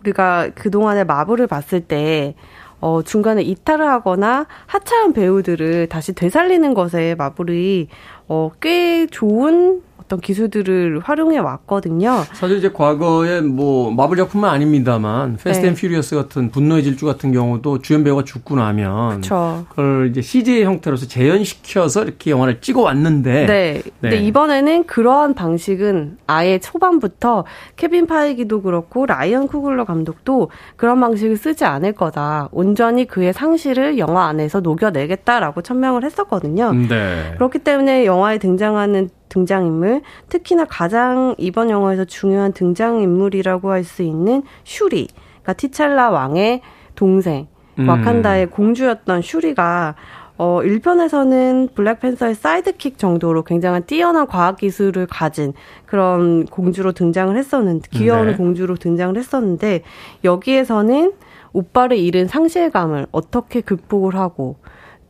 [0.00, 2.34] 우리가 그동안의 마블을 봤을 때
[2.80, 7.88] 어, 중간에 이탈을 하거나 하차한 배우들을 다시 되살리는 것에 마블이
[8.28, 12.24] 어, 꽤 좋은 어떤 기술들을 활용해 왔거든요.
[12.32, 17.78] 사실 이제 과거에 뭐 마블 작품은 아닙니다만 Fast and Furious 같은 분노의 질주 같은 경우도
[17.78, 19.64] 주연 배우가 죽고 나면 그쵸.
[19.68, 23.72] 그걸 이제 CG 형태로서 재현시켜서 이렇게 영화를 찍어 왔는데 네.
[23.74, 23.82] 네.
[24.00, 27.44] 근데 이번에는 그러한 방식은 아예 초반부터
[27.76, 32.48] 케빈 파이기도 그렇고 라이언 쿠글러 감독도 그런 방식을 쓰지 않을 거다.
[32.50, 36.72] 온전히 그의 상실을 영화 안에서 녹여내겠다라고 천명을 했었거든요.
[36.72, 37.34] 네.
[37.36, 45.08] 그렇기 때문에 영화에 등장하는 등장인물, 특히나 가장 이번 영화에서 중요한 등장인물이라고 할 수 있는 슈리,
[45.42, 46.60] 그러니까 티찰라 왕의
[46.94, 47.46] 동생,
[47.78, 47.88] 음.
[47.88, 49.94] 와칸다의 공주였던 슈리가
[50.42, 55.52] 어, 1편에서는 블랙팬서의 sidekick 정도로 굉장한 뛰어난 과학 기술을 가진
[55.84, 58.36] 그런 공주로 등장을 했었는데, 귀여운 네.
[58.36, 59.82] 공주로 등장을 했었는데,
[60.24, 61.12] 여기에서는
[61.52, 64.56] 오빠를 잃은 상실감을 어떻게 극복을 하고,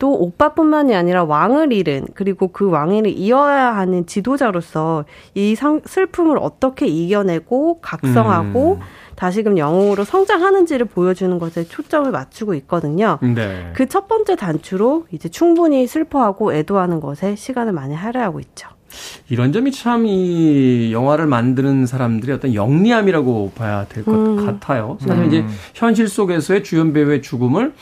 [0.00, 6.86] 또 오빠뿐만이 아니라 왕을 잃은 그리고 그 왕위를 이어야 하는 지도자로서 이 상, 슬픔을 어떻게
[6.86, 8.80] 이겨내고 각성하고 음.
[9.14, 13.18] 다시금 영웅으로 성장하는지를 보여주는 것에 초점을 맞추고 있거든요.
[13.20, 13.70] 네.
[13.74, 18.68] 그 첫 번째 단추로 이제 충분히 슬퍼하고 애도하는 것에 시간을 많이 할애하고 있죠.
[19.28, 24.46] 이런 점이 참 이 영화를 만드는 사람들의 어떤 영리함이라고 봐야 될것 음.
[24.46, 24.96] 같아요.
[25.00, 25.26] 사실 음.
[25.28, 25.44] 이제
[25.74, 27.74] 현실 속에서의 주연 배우의 죽음을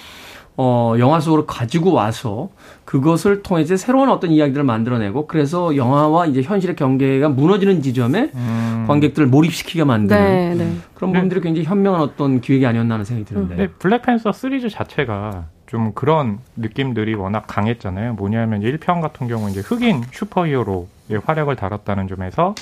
[0.60, 2.50] 어, 영화 속으로 가지고 와서
[2.84, 8.84] 그것을 통해서 새로운 어떤 이야기들을 만들어내고 그래서 영화와 이제 현실의 경계가 무너지는 지점에 음.
[8.88, 10.72] 관객들을 몰입시키게 만드는 네, 네.
[10.94, 13.54] 그런 부분들이 굉장히 현명한 어떤 기획이 아니었나 하는 생각이 드는데.
[13.54, 18.14] 네, 블랙팬서 시리즈 자체가 좀 그런 느낌들이 워낙 강했잖아요.
[18.14, 22.56] 뭐냐면 1편 같은 경우 이제 흑인 슈퍼히어로의 활약을 다뤘다는 점에서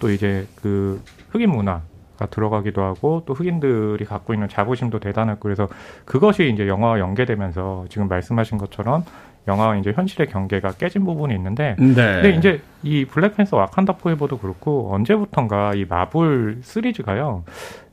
[0.00, 1.82] 또 이제 그 흑인 문화 가
[2.26, 5.68] 들어가기도 하고 또 흑인들이 갖고 있는 자부심도 대단했고 그래서
[6.04, 9.04] 그것이 이제 영화와 연계되면서 지금 말씀하신 것처럼
[9.46, 11.94] 영화와 이제 현실의 경계가 깨진 부분이 있는데 네.
[11.94, 17.44] 근데 이제 이 블랙팬서 와칸다 포에버도 그렇고 언제부턴가 이 마블 시리즈가요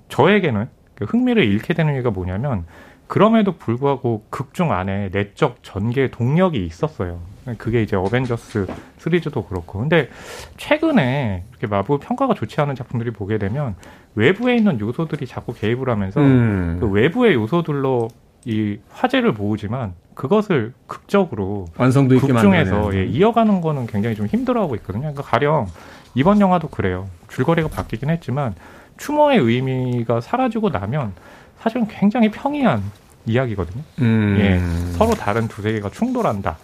[0.09, 2.65] 저에게는 그 흥미를 잃게 되는 이유가 뭐냐면
[3.07, 7.19] 그럼에도 불구하고 극중 안에 내적 전개 동력이 있었어요.
[7.57, 8.67] 그게 이제 어벤져스
[8.97, 9.79] 시리즈도 그렇고.
[9.79, 10.09] 근데
[10.57, 13.75] 최근에 이렇게 마블 평가가 좋지 않은 작품들이 보게 되면
[14.15, 16.77] 외부에 있는 요소들이 자꾸 개입을 하면서 음.
[16.79, 18.07] 그 외부의 요소들로
[18.45, 25.01] 이 화제를 모으지만 그것을 극적으로 완성도 있게 극중에서 예, 이어가는 거는 굉장히 좀 힘들어하고 있거든요.
[25.01, 25.67] 그러니까 가령
[26.13, 27.07] 이번 영화도 그래요.
[27.27, 28.55] 줄거리가 바뀌긴 했지만
[28.97, 31.13] 추모의 의미가 사라지고 나면
[31.59, 32.81] 사실은 굉장히 평이한
[33.25, 33.83] 이야기거든요.
[33.99, 34.37] 음.
[34.39, 36.57] 예, 서로 다른 두 세계가 충돌한다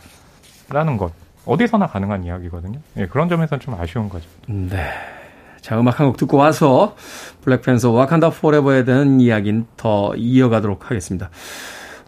[0.71, 1.11] 라는 것
[1.45, 2.79] 어디서나 가능한 이야기거든요.
[2.97, 4.25] 예, 그런 점에서는 좀 아쉬운 거죠.
[4.47, 4.89] 네.
[5.61, 6.95] 자, 음악 한 곡 듣고 와서
[7.43, 11.29] 블랙팬서 와칸다 Forever에 대한 이야기는 더 이어가도록 하겠습니다.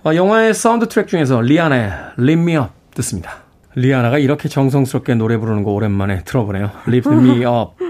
[0.05, 3.38] 어, 영화의 사운드 트랙 중에서 리아나의 Lift Me Up 듣습니다.
[3.76, 6.72] 리아나가 이렇게 정성스럽게 노래 부르는 거 오랜만에 들어보네요.
[6.88, 7.84] Lift Me Up.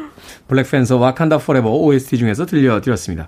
[0.47, 3.27] 블랙팬서 와칸다 Forever OST 중에서 들려드렸습니다.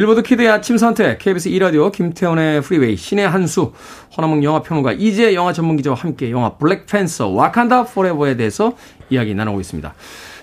[0.00, 3.74] 빌보드 키드의 아침 선택, KBS 2라디오, 김태훈의 프리웨이, 신의 한수,
[4.16, 8.72] 허남웅 영화평론가, 이제 영화 전문기자와 함께 영화 블랙팬서, 와칸다 Forever에 대해서
[9.10, 9.92] 이야기 나누고 있습니다.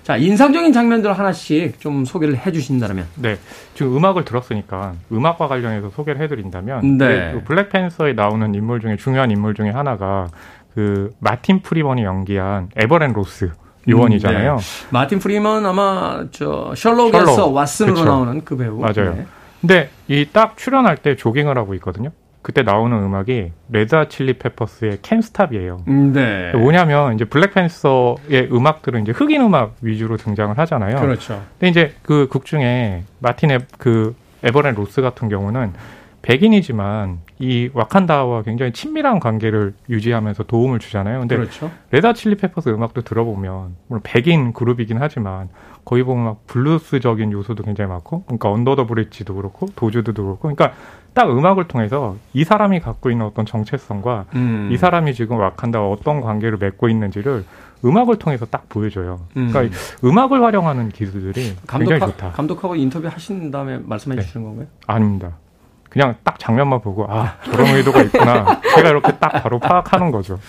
[0.03, 3.07] 자, 인상적인 장면들 하나씩 좀 소개를 해 주신다면.
[3.15, 3.39] 네.
[3.73, 7.31] 지금 음악을 들었으니까 음악과 관련해서 소개를 해 드린다면 네.
[7.33, 10.27] 그 블랙팬서에 나오는 인물 중에 중요한 인물 중에 하나가
[10.75, 13.49] 그 마틴 프리먼이 연기한 에버렛 로스
[13.89, 14.53] 요원이잖아요.
[14.53, 14.87] 음, 네.
[14.91, 17.55] 마틴 프리먼 아마 저 셜록에서 셜록.
[17.55, 18.05] 왓슨으로 그쵸.
[18.05, 18.79] 나오는 그 배우.
[18.79, 19.15] 맞아요.
[19.15, 19.25] 네.
[19.61, 22.09] 근데 이 딱 출연할 때 조깅을 하고 있거든요.
[22.41, 25.83] 그때 나오는 음악이 레드 칠리 페퍼스의 캔 스탑이에요.
[25.89, 26.51] 음, 네.
[26.53, 30.95] 뭐냐면 이제 블랙팬서의 음악들은 이제 흑인 음악 위주로 등장을 하잖아요.
[31.01, 31.43] 그렇죠.
[31.59, 35.73] 근데 이제 극 중에 마틴의 그 에버렛 로스 같은 경우는
[36.21, 41.19] 백인이지만 이 와칸다와 굉장히 친밀한 관계를 유지하면서 도움을 주잖아요.
[41.19, 41.71] 근데 그렇죠.
[41.91, 45.49] Red Hot Chili Peppers 음악도 들어보면 물론 백인 그룹이긴 하지만
[45.85, 50.73] 거의 보면 막 블루스적인 요소도 굉장히 많고 그러니까 언더 더 브릿지도 그렇고 도주드도 그렇고 그러니까
[51.13, 54.69] 딱 음악을 통해서 이 사람이 갖고 있는 어떤 정체성과 음.
[54.71, 57.45] 이 사람이 지금 와칸다와 어떤 관계를 맺고 있는지를
[57.85, 59.21] 음악을 통해서 딱 보여줘요.
[59.37, 59.49] 음.
[59.51, 62.31] 그러니까 음악을 활용하는 기술들이 감독하, 굉장히 좋다.
[62.31, 64.21] 감독하고 인터뷰 하신 다음에 말씀해 네.
[64.23, 64.67] 주시는 건가요?
[64.87, 65.37] 아닙니다.
[65.89, 70.39] 그냥 딱 장면만 보고 아 저런 의도가 있구나 제가 이렇게 딱 바로 파악하는 거죠.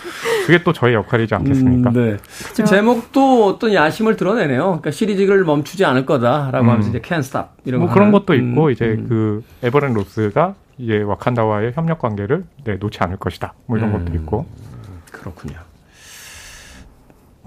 [0.47, 1.91] 그게 또 저의 역할이지 않겠습니까?
[1.91, 2.17] 음, 네.
[2.45, 2.65] 그렇죠.
[2.65, 4.65] 제목도 어떤 야심을 드러내네요.
[4.65, 6.71] 그러니까 시리즈를 멈추지 않을 거다라고 음.
[6.71, 9.07] 하면서 이제 Stop 이런 뭐 그런 것도 있고 음, 이제 음.
[9.09, 13.55] 그 에버랜 로스가 이제 와칸다와의 협력 관계를 네, 놓지 않을 것이다.
[13.67, 14.47] 뭐 이런 것도 있고
[15.11, 15.68] 그렇군요.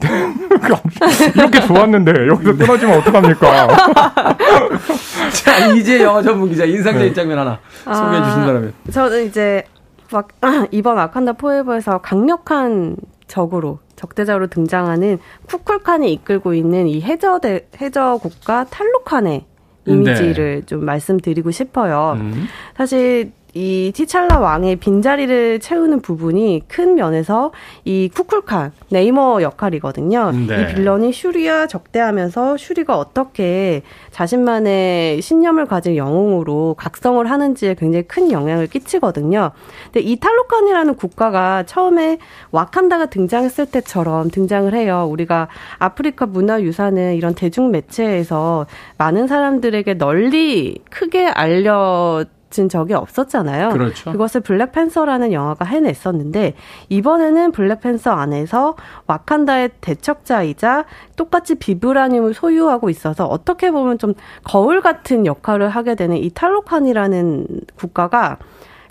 [1.35, 3.67] 이렇게 좋았는데 여기서 끊어지면 어떡합니까?
[5.33, 7.13] 자 이제 영화 전문 기자 인상적인 네.
[7.13, 8.73] 장면 하나 소개해 주신다면.
[8.87, 9.63] 아, 저는 이제
[10.11, 10.27] 막
[10.71, 12.95] 이번 아칸다 포에버에서 강력한
[13.27, 19.45] 적으로 적대적으로 등장하는 쿠쿨칸이 이끌고 있는 이 해저 대 해저 국가 탈루칸의
[19.85, 20.65] 이미지를 네.
[20.65, 22.17] 좀 말씀드리고 싶어요.
[22.19, 22.47] 음.
[22.75, 27.51] 사실 이 티찰라 왕의 빈자리를 채우는 부분이 큰 면에서
[27.83, 30.31] 이 쿠쿨칸 네이머 역할이거든요.
[30.31, 30.61] 네.
[30.61, 33.81] 이 빌런이 슈리와 적대하면서 슈리가 어떻게
[34.11, 39.51] 자신만의 신념을 가진 영웅으로 각성을 하는지에 굉장히 큰 영향을 끼치거든요.
[39.85, 42.19] 근데 이 탈로칸이라는 국가가 처음에
[42.51, 45.07] 와칸다가 등장했을 때처럼 등장을 해요.
[45.09, 48.65] 우리가 아프리카 문화 유산은 이런 대중 매체에서
[48.97, 53.69] 많은 사람들에게 널리 크게 알려 진 적이 없었잖아요.
[53.69, 54.11] 그렇죠.
[54.11, 56.53] 그것을 블랙팬서라는 영화가 해냈었는데
[56.89, 58.75] 이번에는 블랙팬서 안에서
[59.07, 60.85] 와칸다의 대척자이자
[61.15, 68.37] 똑같이 비브라늄을 소유하고 있어서 어떻게 보면 좀 거울 같은 역할을 하게 되는 이 탈로칸이라는 국가가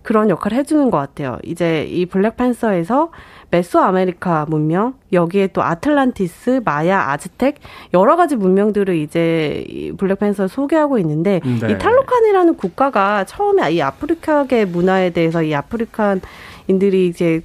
[0.03, 1.39] 그런 역할을 해주는 것 같아요.
[1.45, 3.11] 이제 이 블랙팬서에서
[3.51, 7.57] 메소 아메리카 문명, 여기에 또 아틀란티스, 마야, 아즈텍
[7.95, 11.73] 여러 가지 문명들을 이제 이 블랙팬서 소개하고 있는데 네.
[11.73, 17.43] 이 탈로칸이라는 국가가 처음에 이 아프리카계 문화에 대해서 이 아프리칸인들이 이제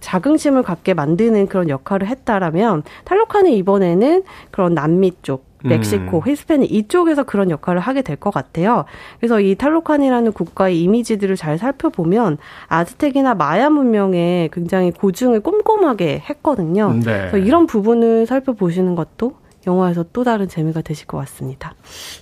[0.00, 6.22] 자긍심을 갖게 만드는 그런 역할을 했다라면 탈로칸은 이번에는 그런 남미 쪽 멕시코, 음.
[6.30, 8.84] 히스패닉 이쪽에서 그런 역할을 하게 될 것 같아요.
[9.18, 12.38] 그래서 이 탈로칸이라는 국가의 이미지들을 잘 살펴보면
[12.68, 16.92] 아즈텍이나 마야 문명에 굉장히 고증을 꼼꼼하게 했거든요.
[16.92, 17.02] 네.
[17.30, 19.32] 그래서 이런 부분을 살펴보시는 것도
[19.66, 21.74] 영화에서 또 다른 재미가 되실 것 같습니다.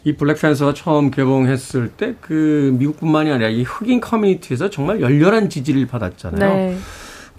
[0.04, 6.54] 이 블랙팬서가 처음 개봉했을 때 그 미국뿐만이 아니라 이 흑인 커뮤니티에서 정말 열렬한 지지를 받았잖아요.
[6.54, 6.76] 네.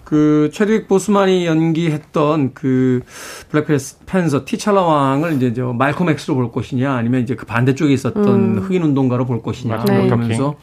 [0.04, 3.00] 그 채드윅 보스만이 연기했던 그
[3.48, 3.66] 블랙
[4.06, 8.58] 팬서 티찰라 왕을 이제 저 말콤 엑스로 볼 것이냐 아니면 이제 그 반대쪽에 있었던 음.
[8.58, 10.04] 흑인 운동가로 볼 것이냐 네.
[10.04, 10.56] 그러면서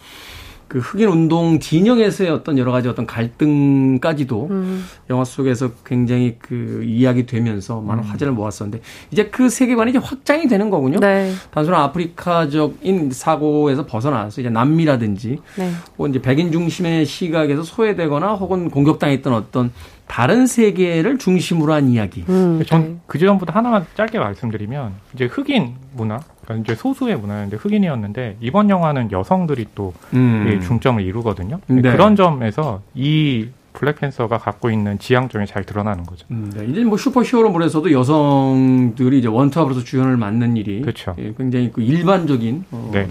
[0.72, 4.86] 그 흑인 운동 진영에서의 어떤 여러 가지 어떤 갈등까지도 음.
[5.10, 8.10] 영화 속에서 굉장히 그 이야기 되면서 많은 음.
[8.10, 11.02] 화제를 모았었는데 이제 그 세계관이 이제 확장이 되는 거군요.
[11.02, 11.34] 네.
[11.52, 15.72] 단순한 아프리카적인 사고에서 벗어나서 이제 남미라든지 네.
[15.98, 19.74] 혹은 이제 백인 중심의 시각에서 소외되거나 혹은 공격당했던 어떤
[20.08, 22.24] 다른 세계를 중심으로 한 이야기.
[22.30, 26.20] 음, 전그 지점보다 하나만 짧게 말씀드리면 이제 흑인 문화,
[26.52, 30.60] 그러니까 이제 소수의 문화였는데 흑인이었는데 이번 영화는 여성들이 또 음.
[30.62, 31.60] 중점을 이루거든요.
[31.68, 31.82] 네.
[31.82, 36.26] 그런 점에서 이 블랙팬서가 갖고 있는 지향점이 잘 드러나는 거죠.
[36.32, 36.66] 음, 네.
[36.66, 41.16] 이제 뭐 슈퍼히어로물에서도 여성들이 이제 원투합으로서 주연을 맡는 일이 그렇죠.
[41.38, 43.08] 굉장히 그 일반적인 어, 네.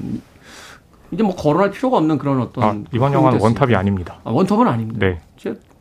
[1.12, 4.18] 이제 뭐 거론할 필요가 없는 그런 어떤 아, 이번 영화는 원탑이 아닙니다.
[4.22, 5.06] 아, 원탑은 아닙니다.
[5.06, 5.18] 네.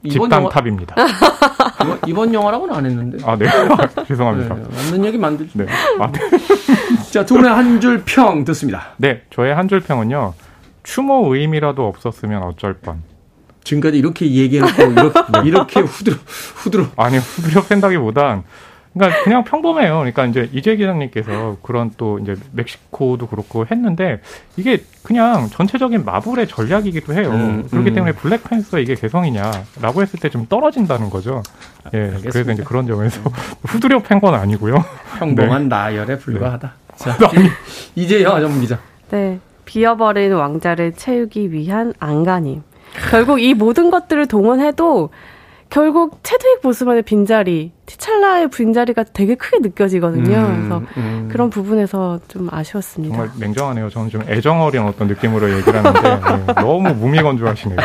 [0.08, 0.96] 집단탑입니다.
[1.84, 3.18] 이번, 이번, 영화라고는 안 했는데.
[3.26, 3.46] 아, 네.
[4.08, 4.56] 죄송합니다.
[4.56, 5.52] 네, 맞는 얘기 만들죠.
[5.56, 5.66] 네.
[6.00, 6.20] 아, 네.
[7.12, 8.94] 자, 두 분의 한 줄 평 듣습니다.
[8.98, 9.22] 네.
[9.34, 10.34] 저의 한 줄 평은요.
[10.84, 13.02] 추모 의미라도 없었으면 어쩔 뻔.
[13.64, 15.40] 지금까지 이렇게 얘기해놓고 이렇게, 네.
[15.48, 16.16] 이렇게 후드려
[16.56, 18.44] 후드려 아니 후드려 팬다기보단
[18.94, 19.98] 그러니까 그냥 평범해요.
[20.00, 24.20] 그러니까 이제 이재 기자님께서 그런 또 이제 멕시코도 그렇고 했는데
[24.58, 27.30] 이게 그냥 전체적인 마블의 전략이기도 해요.
[27.32, 27.94] 음, 그렇기 음.
[27.96, 31.44] 때문에 블랙 팬서 이게 개성이냐라고 했을 때 좀 떨어진다는 거죠.
[31.94, 31.98] 예.
[32.00, 32.32] 알겠습니다.
[32.32, 33.22] 그래서 이제 그런 점에서
[33.66, 34.84] 후드려 팬 건 아니고요.
[35.20, 35.68] 평범한 네.
[35.70, 36.74] 나열에 불과하다.
[36.90, 36.96] 네.
[36.98, 37.18] 자,
[37.96, 38.80] 이재영 전문 기자.
[39.12, 39.40] 네.
[39.66, 42.64] 비어버린 왕자를 채우기 위한 안간힘.
[43.12, 45.10] 결국 이 모든 것들을 동원해도
[45.70, 50.36] 결국 체드윅 보스만의 빈자리, 티찰라의 빈자리가 되게 크게 느껴지거든요.
[50.36, 51.30] 음, 그래서 음.
[51.32, 53.16] 그런 부분에서 좀 아쉬웠습니다.
[53.16, 53.90] 정말 냉정하네요.
[53.90, 57.78] 저는 좀 애정 어린 어떤 느낌으로 얘기를 하는데 네, 너무 무미건조하시네요.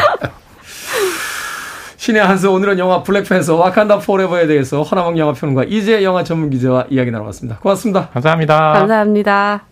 [1.97, 7.11] 신의 한수 오늘은 영화 블랙팬서 와칸다 포레버에 대해서 허남웅 영화평론가 이재 영화 전문 기자와 이야기
[7.11, 7.61] 나눠봤습니다.
[7.61, 8.09] 고맙습니다.
[8.11, 8.72] 감사합니다.
[8.72, 9.66] 감사합니다.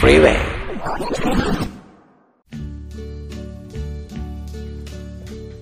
[0.00, 0.49] 프리웨이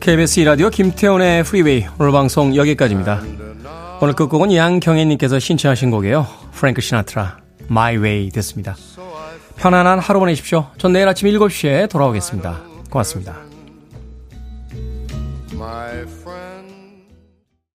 [0.09, 3.20] KBS 라디오 김태훈의 프리웨이 오늘 방송 여기까지입니다.
[4.00, 6.26] 오늘 끝곡은 양경혜님께서 신청하신 곡이에요.
[6.52, 7.36] 프랭크 시나트라
[7.70, 8.74] My Way 됐습니다.
[9.56, 10.68] 편안한 하루 보내십시오.
[10.78, 12.59] 전 내일 아침 7시에 돌아오겠습니다.
[12.88, 13.36] 고맙습니다.